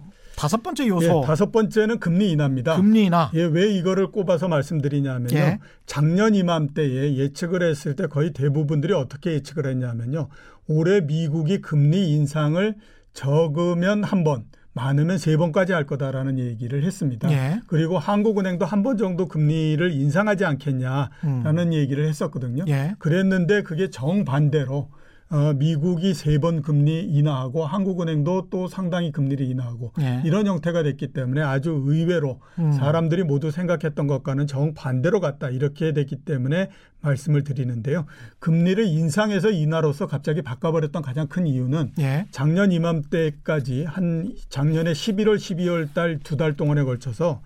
다섯 0.42 0.60
번째 0.60 0.84
예, 0.84 0.88
요소 0.88 1.22
다섯 1.24 1.52
번째는 1.52 2.00
금리 2.00 2.32
인하입니다. 2.32 2.74
금리 2.74 3.04
인하. 3.04 3.30
예, 3.34 3.44
왜 3.44 3.70
이거를 3.70 4.10
꼽아서 4.10 4.48
말씀드리냐면요. 4.48 5.38
예. 5.38 5.60
작년 5.86 6.34
이맘때에 6.34 7.14
예측을 7.16 7.62
했을 7.62 7.94
때 7.94 8.08
거의 8.08 8.32
대부분들이 8.32 8.92
어떻게 8.92 9.34
예측을 9.34 9.66
했냐면요. 9.66 10.28
올해 10.66 11.00
미국이 11.00 11.60
금리 11.60 12.10
인상을 12.10 12.74
적으면 13.12 14.02
한 14.02 14.24
번, 14.24 14.46
많으면 14.72 15.16
세 15.18 15.36
번까지 15.36 15.74
할 15.74 15.86
거다라는 15.86 16.40
얘기를 16.40 16.82
했습니다. 16.82 17.30
예. 17.30 17.60
그리고 17.68 18.00
한국은행도 18.00 18.64
한 18.64 18.82
번 18.82 18.96
정도 18.96 19.28
금리를 19.28 19.92
인상하지 19.92 20.44
않겠냐라는 20.44 21.58
음. 21.68 21.72
얘기를 21.72 22.08
했었거든요. 22.08 22.64
예. 22.66 22.96
그랬는데 22.98 23.62
그게 23.62 23.90
정반대로 23.90 24.88
어, 25.32 25.54
미국이 25.54 26.12
세 26.14 26.38
번 26.38 26.60
금리 26.60 27.04
인하하고 27.04 27.64
한국은행도 27.64 28.48
또 28.50 28.68
상당히 28.68 29.12
금리를 29.12 29.46
인하하고 29.46 29.92
예. 30.00 30.20
이런 30.24 30.46
형태가 30.46 30.82
됐기 30.82 31.08
때문에 31.14 31.40
아주 31.40 31.70
의외로 31.86 32.40
음. 32.58 32.72
사람들이 32.72 33.22
모두 33.24 33.50
생각했던 33.50 34.06
것과는 34.06 34.46
정반대로 34.46 35.20
갔다 35.20 35.48
이렇게 35.48 35.92
됐기 35.92 36.16
때문에 36.24 36.68
말씀을 37.00 37.44
드리는데요. 37.44 38.04
금리를 38.40 38.84
인상해서 38.84 39.50
인하로서 39.50 40.06
갑자기 40.06 40.42
바꿔버렸던 40.42 41.00
가장 41.02 41.26
큰 41.28 41.46
이유는 41.46 41.92
예. 42.00 42.26
작년 42.30 42.70
이맘때까지 42.72 43.84
한 43.84 44.32
작년에 44.50 44.92
11월, 44.92 45.36
12월 45.36 45.94
달 45.94 46.18
두 46.22 46.36
달 46.36 46.56
동안에 46.56 46.82
걸쳐서 46.82 47.40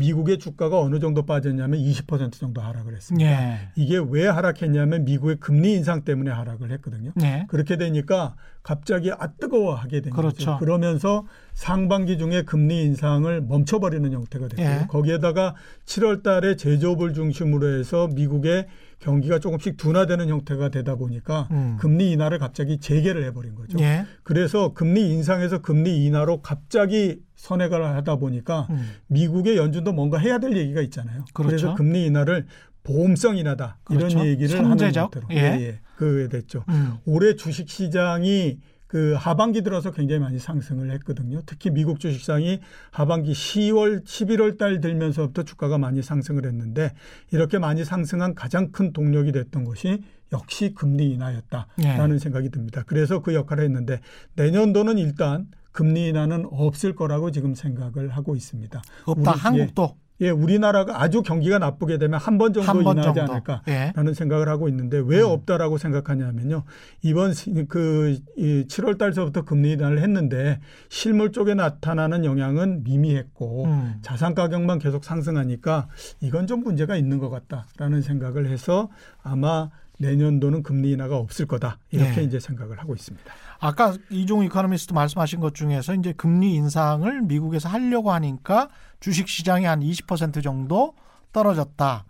미국의 0.00 0.38
주가가 0.38 0.80
어느 0.80 0.98
정도 0.98 1.24
빠졌냐면 1.24 1.78
20% 1.78 2.32
정도 2.32 2.60
하락을 2.60 2.96
했습니다. 2.96 3.30
예. 3.30 3.58
이게 3.76 4.00
왜 4.10 4.26
하락했냐면 4.26 5.04
미국의 5.04 5.36
금리 5.36 5.74
인상 5.74 6.04
때문에 6.04 6.30
하락을 6.30 6.72
했거든요. 6.72 7.12
예. 7.22 7.44
그렇게 7.48 7.76
되니까 7.76 8.34
갑자기 8.62 9.12
아 9.12 9.28
뜨거워 9.38 9.74
하게 9.74 10.00
된 10.00 10.12
그렇죠. 10.12 10.36
거죠. 10.36 10.58
그러면서 10.58 11.26
상반기 11.52 12.18
중에 12.18 12.42
금리 12.42 12.82
인상을 12.84 13.40
멈춰버리는 13.42 14.10
형태가 14.10 14.48
됐고요. 14.48 14.66
예. 14.66 14.86
거기에다가 14.88 15.54
7월 15.84 16.22
달에 16.22 16.56
제조업을 16.56 17.14
중심으로 17.14 17.78
해서 17.78 18.08
미국의 18.08 18.66
경기가 18.98 19.38
조금씩 19.38 19.76
둔화되는 19.76 20.28
형태가 20.28 20.68
되다 20.68 20.96
보니까 20.96 21.48
음. 21.52 21.76
금리 21.80 22.10
인하를 22.12 22.38
갑자기 22.38 22.78
재개를 22.78 23.24
해버린 23.24 23.54
거죠. 23.54 23.78
예. 23.80 24.04
그래서 24.22 24.72
금리 24.74 25.10
인상에서 25.10 25.62
금리 25.62 26.04
인하로 26.04 26.42
갑자기 26.42 27.20
선회가 27.40 27.96
하다 27.96 28.16
보니까 28.16 28.66
음. 28.70 28.90
미국의 29.06 29.56
연준도 29.56 29.92
뭔가 29.92 30.18
해야 30.18 30.38
될 30.38 30.56
얘기가 30.56 30.82
있잖아요. 30.82 31.24
그렇죠. 31.32 31.52
래서 31.54 31.74
금리 31.74 32.04
인하를 32.04 32.46
보험성 32.82 33.38
인하다 33.38 33.78
그렇죠. 33.84 34.18
이런 34.18 34.26
얘기를 34.26 34.48
선제적. 34.48 34.70
하는 34.70 34.94
형태로 34.94 35.26
예. 35.32 35.36
예, 35.36 35.62
예. 35.62 35.80
그게 35.96 36.28
됐죠. 36.28 36.64
음. 36.68 36.98
올해 37.06 37.36
주식 37.36 37.68
시장이 37.70 38.58
그 38.86 39.14
하반기 39.16 39.62
들어서 39.62 39.90
굉장히 39.90 40.20
많이 40.20 40.38
상승을 40.38 40.90
했거든요. 40.90 41.40
특히 41.46 41.70
미국 41.70 42.00
주식시장이 42.00 42.60
하반기 42.90 43.32
10월, 43.32 44.04
11월 44.04 44.58
달 44.58 44.80
들면서부터 44.80 45.44
주가가 45.44 45.78
많이 45.78 46.02
상승을 46.02 46.44
했는데 46.44 46.92
이렇게 47.30 47.58
많이 47.58 47.84
상승한 47.84 48.34
가장 48.34 48.70
큰 48.72 48.92
동력이 48.92 49.32
됐던 49.32 49.64
것이 49.64 50.02
역시 50.32 50.74
금리 50.74 51.10
인하였다라는 51.12 52.14
예. 52.16 52.18
생각이 52.18 52.50
듭니다. 52.50 52.82
그래서 52.86 53.22
그 53.22 53.34
역할을 53.34 53.64
했는데 53.64 54.00
내년도는 54.34 54.98
일단 54.98 55.46
금리 55.72 56.08
인하는 56.08 56.46
없을 56.50 56.94
거라고 56.94 57.30
지금 57.30 57.54
생각을 57.54 58.08
하고 58.10 58.34
있습니다. 58.36 58.82
없다. 59.06 59.30
우리- 59.32 59.38
한국도 59.40 59.96
예, 60.22 60.28
우리나라가 60.28 61.00
아주 61.00 61.22
경기가 61.22 61.58
나쁘게 61.58 61.96
되면 61.96 62.20
한 62.20 62.36
번 62.36 62.52
정도 62.52 62.68
한 62.68 62.84
번 62.84 62.98
인하하지 62.98 63.20
정도. 63.20 63.32
않을까라는 63.32 64.10
예. 64.10 64.14
생각을 64.14 64.50
하고 64.50 64.68
있는데 64.68 65.02
왜 65.02 65.22
음. 65.22 65.28
없다라고 65.30 65.78
생각하냐면요. 65.78 66.64
이번 67.00 67.32
시- 67.32 67.50
그이 67.66 68.22
7월 68.68 68.98
달서부터 68.98 69.46
금리 69.46 69.72
인하를 69.72 70.02
했는데 70.02 70.60
실물 70.90 71.32
쪽에 71.32 71.54
나타나는 71.54 72.26
영향은 72.26 72.84
미미했고 72.84 73.64
음. 73.64 73.94
자산 74.02 74.34
가격만 74.34 74.78
계속 74.78 75.04
상승하니까 75.04 75.88
이건 76.20 76.46
좀 76.46 76.64
문제가 76.64 76.96
있는 76.96 77.16
것 77.18 77.30
같다라는 77.30 78.02
생각을 78.02 78.46
해서 78.46 78.90
아마 79.22 79.70
내년도는 80.00 80.62
금리 80.62 80.90
인하가 80.92 81.16
없을 81.16 81.46
거다 81.46 81.78
이렇게 81.90 82.20
예. 82.20 82.24
이제 82.24 82.38
생각을 82.40 82.78
하고 82.78 82.94
있습니다. 82.94 83.32
아까 83.60 83.94
이종우 84.08 84.42
이코노미스트 84.44 84.94
말씀하신 84.94 85.40
것 85.40 85.54
중에서 85.54 85.94
이제 85.94 86.12
금리 86.14 86.54
인상을 86.54 87.22
미국에서 87.22 87.68
하려고 87.68 88.10
하니까 88.12 88.68
주식 89.00 89.28
시장이 89.28 89.66
한 89.66 89.80
20% 89.80 90.42
정도 90.42 90.94
떨어졌다. 91.32 92.04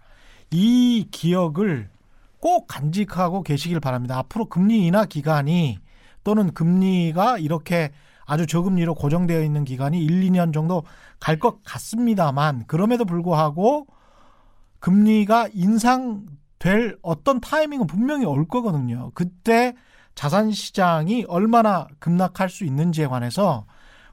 이 0.52 1.08
기억을 1.10 1.90
꼭 2.38 2.66
간직하고 2.68 3.42
계시길 3.42 3.80
바랍니다. 3.80 4.16
앞으로 4.18 4.46
금리 4.46 4.86
인하 4.86 5.04
기간이 5.04 5.78
또는 6.22 6.52
금리가 6.54 7.38
이렇게 7.38 7.90
아주 8.24 8.46
저금리로 8.46 8.94
고정되어 8.94 9.42
있는 9.42 9.64
기간이 9.64 10.02
1, 10.04 10.22
2년 10.30 10.52
정도 10.54 10.84
갈 11.18 11.38
것 11.40 11.62
같습니다만 11.64 12.64
그럼에도 12.68 13.04
불구하고 13.04 13.86
금리가 14.78 15.48
인상될 15.52 16.98
어떤 17.02 17.40
타이밍은 17.40 17.86
분명히 17.88 18.24
올 18.24 18.46
거거든요. 18.46 19.10
그때 19.14 19.74
자산 20.14 20.52
시장이 20.52 21.24
얼마나 21.28 21.86
급락할 21.98 22.48
수 22.48 22.64
있는지에 22.64 23.06
관해서 23.06 23.66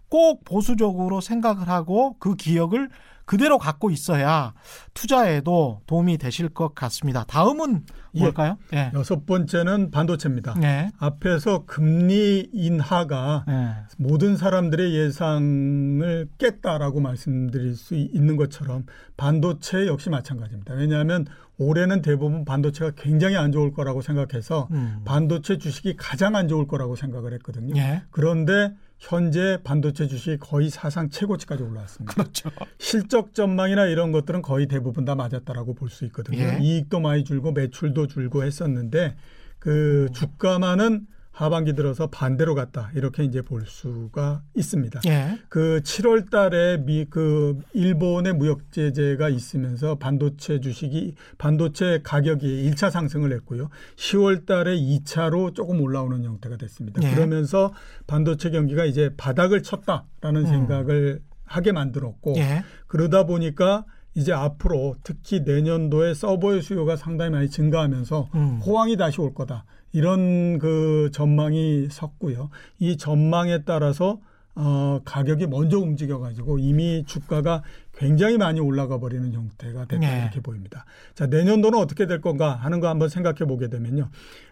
꼭 0.10 0.44
보수적으로 0.46 1.22
생각을 1.22 1.68
하고 1.68 2.16
그 2.20 2.36
기억을 2.36 2.90
그대로 3.28 3.58
갖고 3.58 3.92
있어야 3.92 4.54
투자에도 4.94 5.82
도움이 5.86 6.18
되실 6.18 6.48
것 6.48 6.74
같습니다. 6.74 7.26
다음은 7.26 7.84
예. 8.16 8.20
뭘까요? 8.22 8.58
예. 8.74 8.90
여섯 8.94 9.26
번째는 9.26 9.92
반도체입니다. 9.92 10.54
네. 10.56 10.92
앞에서 10.98 11.66
금리 11.66 12.50
인하가 12.54 13.44
네. 13.46 13.76
모든 13.98 14.38
사람들의 14.38 14.96
예상을 14.96 16.30
깼다라고 16.38 17.02
말씀드릴 17.02 17.76
수 17.76 17.96
있는 17.96 18.38
것처럼 18.38 18.86
반도체 19.18 19.88
역시 19.88 20.10
마찬가지입니다. 20.10 20.74
왜냐하면 20.76 21.26
올해는 21.58 22.02
대부분 22.02 22.46
반도체가 22.46 22.92
굉장히 22.96 23.36
안 23.36 23.52
좋을 23.52 23.74
거라고 23.74 24.02
생각해서 24.02 24.70
음. 24.72 25.02
반도체 25.04 25.58
주식이 25.58 25.96
가장 25.98 26.38
안 26.38 26.48
좋을 26.48 26.66
거라고 26.66 26.96
생각을 26.96 27.34
했거든요. 27.34 27.76
예. 27.76 28.04
그런데 28.10 28.74
현재 29.00 29.60
반도체 29.64 30.08
주식이 30.08 30.38
거의 30.38 30.70
사상 30.70 31.10
최고치까지 31.10 31.64
올라왔습니다. 31.64 32.14
그렇죠. 32.14 32.50
실적 32.80 33.34
전망이나 33.34 33.86
이런 33.86 34.12
것들은 34.12 34.42
거의 34.42 34.68
대부분 34.68 35.06
다 35.06 35.16
맞았다라고 35.16 35.76
볼 35.76 35.90
수 35.90 36.06
있거든요. 36.06 36.40
예. 36.40 36.58
이익도 36.62 37.00
많이 37.00 37.24
줄고 37.24 37.52
매출도 37.52 38.08
줄고 38.08 38.44
했었는데 38.44 39.06
음. 39.06 39.22
그 39.60 40.10
주가만은 40.14 41.08
하반기 41.38 41.74
들어서 41.74 42.08
반대로 42.08 42.56
갔다 42.56 42.90
이렇게 42.96 43.24
이제 43.24 43.42
볼 43.42 43.64
수가 43.68 44.42
있습니다. 44.56 45.02
예. 45.08 45.40
그 45.50 45.82
7월 45.84 46.30
달에 46.30 46.78
미 46.78 47.08
그 47.10 47.60
일본의 47.74 48.34
무역 48.34 48.72
제재가 48.72 49.30
있으면서 49.30 49.96
반도체 49.96 50.60
주식이 50.60 51.16
반도체 51.38 52.02
가격이 52.04 52.70
1차 52.72 52.90
상승을 52.92 53.32
했고요. 53.34 53.70
10월 53.96 54.46
달에 54.46 54.76
2차로 54.76 55.54
조금 55.54 55.82
올라오는 55.82 56.24
형태가 56.24 56.58
됐습니다. 56.58 57.02
예. 57.04 57.14
그러면서 57.14 57.74
반도체 58.08 58.50
경기가 58.50 58.86
이제 58.86 59.12
바닥을 59.16 59.64
쳤다라는 59.64 60.42
음. 60.42 60.46
생각을 60.46 61.22
하게 61.46 61.72
만들었고 61.72 62.34
예. 62.38 62.64
그러다 62.88 63.26
보니까 63.26 63.86
이제 64.16 64.34
앞으로 64.34 64.96
특히 65.04 65.42
내년도에 65.42 66.14
서버의 66.16 66.64
수요가 66.64 66.96
상당히 66.96 67.30
많이 67.32 67.50
증가하면서 67.50 68.30
음. 68.34 68.60
호황이 68.66 68.98
다시 68.98 69.22
올 69.22 69.34
거다. 69.34 69.66
이런 69.98 70.60
그 70.60 71.10
전망이 71.12 71.88
섰고요. 71.90 72.52
이 72.78 72.98
전망에 72.98 73.64
따라서 73.64 74.20
어, 74.54 75.02
가격이 75.06 75.48
먼저 75.48 75.80
움직여가지고 75.80 76.60
이미 76.60 77.04
주가가 77.06 77.64
굉장히 77.96 78.38
많이 78.38 78.60
올라가 78.60 79.00
버리는 79.00 79.34
형태가 79.34 79.86
됐다 79.86 80.00
네. 80.00 80.22
이렇게 80.22 80.40
보입니다. 80.40 80.86
자 81.16 81.26
내년도는 81.26 81.80
어떻게 81.80 82.06
될 82.06 82.22
건가 82.22 82.54
하는 82.54 82.80
거 82.80 82.90
한번 82.90 83.10
생각해 83.10 83.46
보게 83.48 83.70
되면요. 83.70 84.10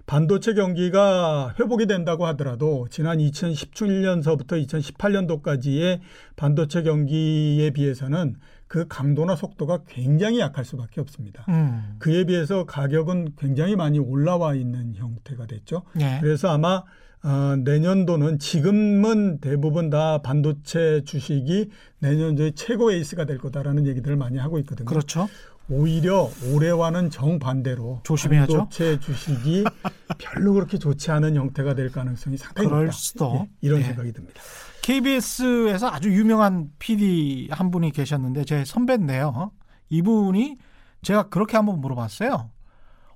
반도체 0.07 0.55
경기가 0.55 1.53
회복이 1.59 1.85
된다고 1.85 2.25
하더라도 2.27 2.87
지난 2.89 3.19
2017년서부터 3.19 4.65
2018년도까지의 4.65 5.99
반도체 6.35 6.81
경기에 6.81 7.69
비해서는 7.69 8.37
그 8.75 8.85
강도나 8.89 9.37
속도가 9.37 9.83
굉장히 9.87 10.41
약할 10.41 10.65
수밖에 10.65 10.99
없습니다. 10.99 11.45
음. 11.47 11.95
그에 11.97 12.25
비해서 12.25 12.65
가격은 12.65 13.35
굉장히 13.37 13.77
많이 13.77 13.99
올라와 13.99 14.53
있는 14.53 14.93
형태가 14.95 15.45
됐죠. 15.45 15.83
예. 16.01 16.17
그래서 16.19 16.49
아마 16.49 16.83
어, 17.23 17.55
내년도는 17.63 18.37
지금은 18.37 19.39
대부분 19.39 19.89
다 19.89 20.21
반도체 20.21 21.03
주식이 21.05 21.69
내년도에 21.99 22.51
최고 22.51 22.91
에이스가 22.91 23.23
될 23.23 23.37
거다라는 23.37 23.87
얘기들을 23.87 24.17
많이 24.17 24.39
하고 24.39 24.59
있거든요. 24.59 24.87
그렇죠. 24.87 25.29
오히려 25.69 26.29
올해와는 26.51 27.11
정반대로 27.11 28.01
조심해야죠. 28.03 28.57
반도체 28.57 28.99
주식이 28.99 29.63
별로 30.19 30.51
그렇게 30.51 30.77
좋지 30.77 31.11
않은 31.11 31.37
형태가 31.37 31.75
될 31.75 31.93
가능성이 31.93 32.35
상당히 32.35 32.67
높다. 32.67 32.91
수도. 32.91 33.39
예, 33.39 33.49
이런 33.61 33.79
예. 33.79 33.83
생각이 33.85 34.11
듭니다. 34.11 34.41
KBS에서 34.85 35.89
아주 35.89 36.13
유명한 36.13 36.69
PD 36.77 37.49
한 37.51 37.71
분이 37.71 37.89
계셨는데 37.89 38.45
제 38.45 38.63
선배인데요. 38.63 39.51
이분이 39.89 40.57
제가 41.01 41.29
그렇게 41.29 41.57
한번 41.57 41.81
물어봤어요. 41.81 42.51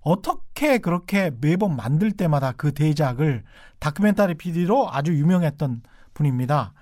어떻게 0.02 0.80
그렇게 0.80 1.30
매번 1.40 1.76
만들 1.76 2.12
때마다 2.12 2.54
그 2.54 2.74
대작을 2.74 3.44
다큐멘터리 3.78 4.34
PD로 4.34 4.92
아주 4.92 5.14
유명했던 5.14 5.84
분입니다. 6.16 6.74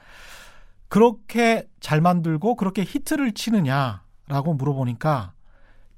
그렇게 0.87 1.67
잘 1.81 1.99
만들고 1.99 2.55
그렇게 2.55 2.83
히트를 2.83 3.33
치느냐라고 3.33 4.53
물어보니까 4.53 5.33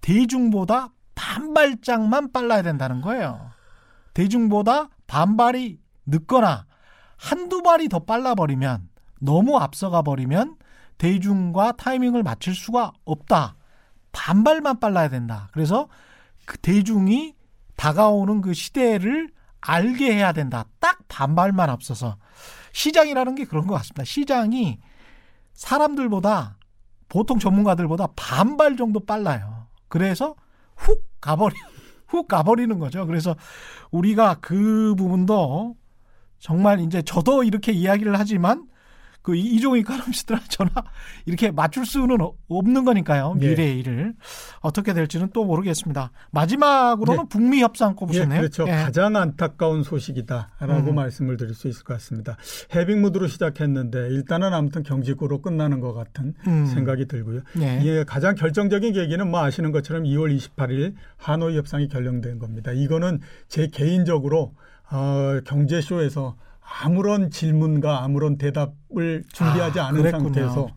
대중보다 0.02 0.90
반발짝만 1.14 2.32
빨라야 2.32 2.64
된다는 2.64 3.02
거예요. 3.02 3.52
대중보다 4.16 4.90
반발이 5.06 5.78
늦거나 6.08 6.66
한두 7.20 7.62
발이 7.62 7.90
더 7.90 8.00
빨라버리면 8.00 8.88
너무 9.20 9.58
앞서가 9.58 10.02
버리면 10.02 10.56
대중과 10.98 11.74
타이밍을 11.74 12.24
맞출 12.24 12.56
수가 12.56 12.94
없다. 13.06 13.56
반발만 14.12 14.80
빨라야 14.80 15.10
된다. 15.10 15.50
그래서 15.52 15.88
그 16.46 16.58
대중이 16.58 17.36
다가오는 17.76 18.42
그 18.42 18.54
시대를 18.54 19.30
알게 19.62 20.14
해야 20.14 20.32
된다. 20.32 20.66
딱 20.80 21.00
반발만 21.10 21.70
앞서서 21.70 22.18
시장이라는 22.72 23.36
게 23.36 23.46
그런 23.46 23.68
것 23.68 23.76
같습니다. 23.76 24.04
시장이 24.06 24.80
사람들보다 25.54 26.58
보통 27.10 27.38
전문가들보다 27.38 28.08
반발 28.16 28.78
정도 28.78 29.02
빨라요. 29.02 29.68
그래서 29.90 30.36
훅 30.78 31.04
가버리 31.20 31.56
훅 32.08 32.28
가버리는 32.28 32.80
거죠. 32.80 33.06
그래서 33.06 33.36
우리가 33.92 34.38
그 34.40 34.96
부분도 34.98 35.76
정말 36.40 36.80
이제 36.80 37.02
저도 37.02 37.44
이렇게 37.44 37.72
이야기를 37.72 38.18
하지만 38.18 38.66
그 39.22 39.36
이- 39.36 39.56
이종호 39.56 39.76
이카노미스트랑 39.76 40.40
전화 40.48 40.72
이렇게 41.26 41.52
맞출 41.52 41.86
수는 41.86 42.22
어- 42.22 42.34
없는 42.48 42.86
거니까요. 42.86 43.36
예. 43.42 43.50
미래의 43.50 43.80
일을 43.80 44.14
어떻게 44.62 44.94
될지는 44.94 45.30
또 45.34 45.44
모르겠습니다. 45.44 46.12
마지막으로는 46.32 47.28
북미 47.28 47.62
협상 47.62 47.92
예, 47.92 47.96
꼽으셨네요. 47.96 48.40
그렇죠. 48.40 48.66
예. 48.70 48.72
가장 48.72 49.18
안타까운 49.18 49.84
소식이다라고 49.84 50.90
음. 50.92 50.96
말씀을 50.96 51.36
드릴 51.36 51.54
수 51.54 51.68
있을 51.68 51.84
것 51.84 51.96
같습니다. 51.96 52.38
해빙무드로 52.74 53.28
시작했는데 53.28 54.08
일단은 54.08 54.54
아무튼 54.54 54.84
경직으로 54.84 55.42
끝나는 55.42 55.82
것 55.82 55.94
같은 55.94 56.34
음. 56.48 56.66
생각이 56.68 57.06
들고요. 57.08 57.42
예. 57.62 57.80
이게 57.82 58.06
가장 58.06 58.36
결정적인 58.36 58.94
계기는 58.94 59.30
뭐 59.30 59.42
아시는 59.44 59.74
것처럼 59.74 60.04
2월 60.04 60.34
28일 60.36 60.94
하노이 61.18 61.58
협상이 61.58 61.90
결정된 61.90 62.40
겁니다. 62.40 62.72
이거는 62.72 63.20
제 63.50 63.68
개인적으로 63.68 64.54
어, 64.92 65.40
경제쇼에서 65.46 66.36
아무런 66.84 67.30
질문과 67.32 68.04
아무런 68.04 68.38
대답을 68.38 69.24
준비하지 69.34 69.80
아, 69.80 69.88
않은 69.88 70.02
그랬군요. 70.02 70.24
상태에서 70.34 70.68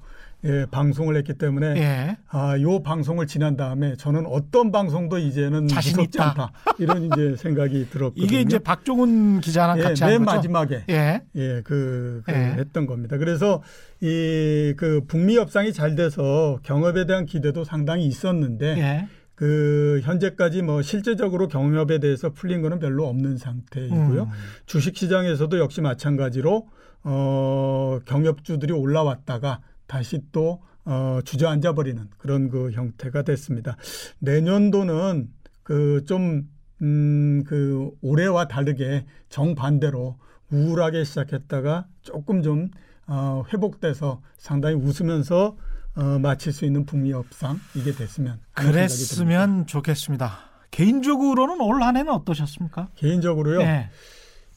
예, 0.44 0.66
방송을 0.72 1.14
했기 1.16 1.34
때문에 1.34 1.66
예. 1.76 2.16
아, 2.28 2.58
요 2.60 2.82
방송을 2.82 3.28
지난 3.28 3.56
다음에 3.56 3.94
저는 3.94 4.26
어떤 4.26 4.72
방송도 4.72 5.18
이제는 5.18 5.66
무섭지 5.66 6.02
있다. 6.02 6.30
않다. 6.30 6.52
이런 6.80 7.04
이제 7.04 7.36
생각이 7.38 7.88
들었거든요. 7.90 8.24
이게 8.24 8.40
이제 8.40 8.58
박종훈 8.58 9.40
기자랑 9.40 9.78
예, 9.78 9.82
같이 9.84 10.04
맨. 10.04 10.24
마지막에 10.24 10.82
예. 10.88 11.22
예, 11.36 11.60
그, 11.62 12.22
그 12.26 12.32
예. 12.32 12.34
했던 12.58 12.86
겁니다. 12.86 13.18
그래서 13.18 13.62
이 14.00 14.74
그 14.76 15.02
북미 15.06 15.36
협상이 15.36 15.72
잘 15.72 15.94
돼서 15.94 16.58
경협에 16.64 17.06
대한 17.06 17.24
기대도 17.24 17.62
상당히 17.62 18.06
있었는데 18.06 18.66
예. 18.78 19.08
그 19.42 19.98
현재까지 20.04 20.62
뭐 20.62 20.82
실제적으로 20.82 21.48
경협에 21.48 21.98
대해서 21.98 22.30
풀린 22.30 22.62
거는 22.62 22.78
별로 22.78 23.08
없는 23.08 23.38
상태이고요. 23.38 24.22
음. 24.22 24.28
주식 24.66 24.96
시장에서도 24.96 25.58
역시 25.58 25.80
마찬가지로 25.80 26.68
어 27.02 27.98
경협주들이 28.04 28.72
올라왔다가 28.72 29.60
다시 29.88 30.20
또 30.30 30.62
어, 30.84 31.18
주저앉아 31.24 31.72
버리는 31.72 32.08
그런 32.18 32.50
그 32.50 32.70
형태가 32.70 33.22
됐습니다. 33.22 33.76
내년도는 34.20 35.28
그좀 35.64 36.48
음, 36.82 37.42
그 37.44 37.90
올해와 38.00 38.46
다르게 38.46 39.06
정반대로 39.28 40.18
우울하게 40.52 41.02
시작했다가 41.02 41.88
조금 42.02 42.44
좀 42.44 42.70
어, 43.08 43.42
회복돼서 43.52 44.22
상당히 44.36 44.76
웃으면서 44.76 45.56
어, 45.94 46.18
마칠 46.18 46.52
수 46.52 46.64
있는 46.64 46.84
북미 46.86 47.12
협상 47.12 47.60
이게 47.74 47.92
됐으면. 47.92 48.40
그랬으면 48.54 49.66
좋겠습니다. 49.66 50.38
개인적으로는 50.70 51.60
올 51.60 51.82
한 51.82 51.96
해는 51.96 52.12
어떠셨습니까? 52.12 52.88
개인적으로요. 52.96 53.60
예. 53.60 53.90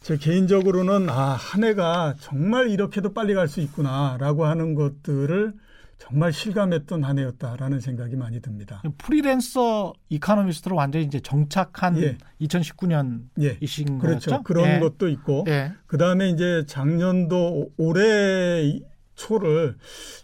제 0.01 0.17
개인적으로는 0.17 1.09
아, 1.09 1.31
한 1.33 1.63
해가 1.63 2.15
정말 2.19 2.69
이렇게도 2.69 3.13
빨리 3.13 3.33
갈 3.33 3.47
수 3.47 3.59
있구나라고 3.59 4.45
하는 4.45 4.75
것들을 4.75 5.53
정말 5.97 6.31
실감했던 6.31 7.03
한 7.03 7.17
해였다라는 7.19 7.79
생각이 7.79 8.15
많이 8.15 8.39
듭니다. 8.41 8.81
프리랜서 8.97 9.93
이카노미스트로 10.09 10.75
완전히 10.75 11.05
이제 11.05 11.19
정착한 11.19 11.97
예. 12.01 12.17
2019년이신 12.41 13.31
예. 13.39 13.97
그렇죠. 13.99 14.29
거였죠? 14.29 14.43
그런 14.43 14.67
예. 14.75 14.79
것도 14.79 15.07
있고 15.09 15.45
예. 15.47 15.73
그 15.87 15.97
다음에 15.97 16.29
이제 16.29 16.63
작년도 16.67 17.71
올해 17.77 18.79
초를 19.15 19.77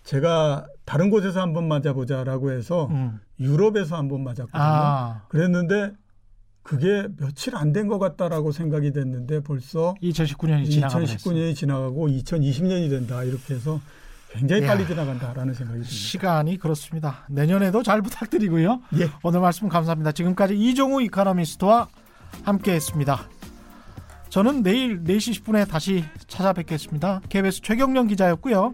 제가 0.04 0.68
다른 0.86 1.10
곳에서 1.10 1.42
한번 1.42 1.68
맞아보자라고 1.68 2.52
해서 2.52 2.88
음. 2.92 3.20
유럽에서 3.40 3.96
한번 3.98 4.24
맞았거든요. 4.24 4.62
아, 4.62 5.22
그랬는데 5.30 5.92
그게 6.64 7.08
며칠 7.18 7.56
안 7.56 7.72
된 7.74 7.88
것 7.88 7.98
같다라고 8.00 8.52
생각이 8.52 8.92
됐는데 8.92 9.42
벌써 9.42 9.96
2019년이 10.02 10.70
지나가 10.70 10.94
버렸어요. 10.94 11.18
2019년이 11.18 11.56
지나가고 11.56 12.08
2020년이 12.10 12.90
된다 12.90 13.24
이렇게 13.24 13.56
해서 13.56 13.80
굉장히 14.32 14.64
야. 14.64 14.68
빨리 14.68 14.86
지나간다라는 14.88 15.54
생각이 15.54 15.80
듭니다. 15.80 15.90
시간이 15.92 16.58
그렇습니다. 16.58 17.26
내년에도 17.30 17.84
잘 17.84 18.02
부탁드리고요. 18.04 18.82
예. 19.00 19.10
오늘 19.24 19.40
말씀 19.42 19.68
감사합니다. 19.70 20.12
지금까지 20.12 20.56
이종우 20.58 21.02
이카노미스트와 21.04 21.88
함께했습니다. 22.44 23.20
저는 24.30 24.64
내일 24.64 25.04
4시 25.04 25.44
10분에 25.44 25.68
다시 25.68 26.06
찾아뵙겠습니다. 26.28 27.22
KBS 27.28 27.62
최경령 27.62 28.08
기자였고요. 28.08 28.74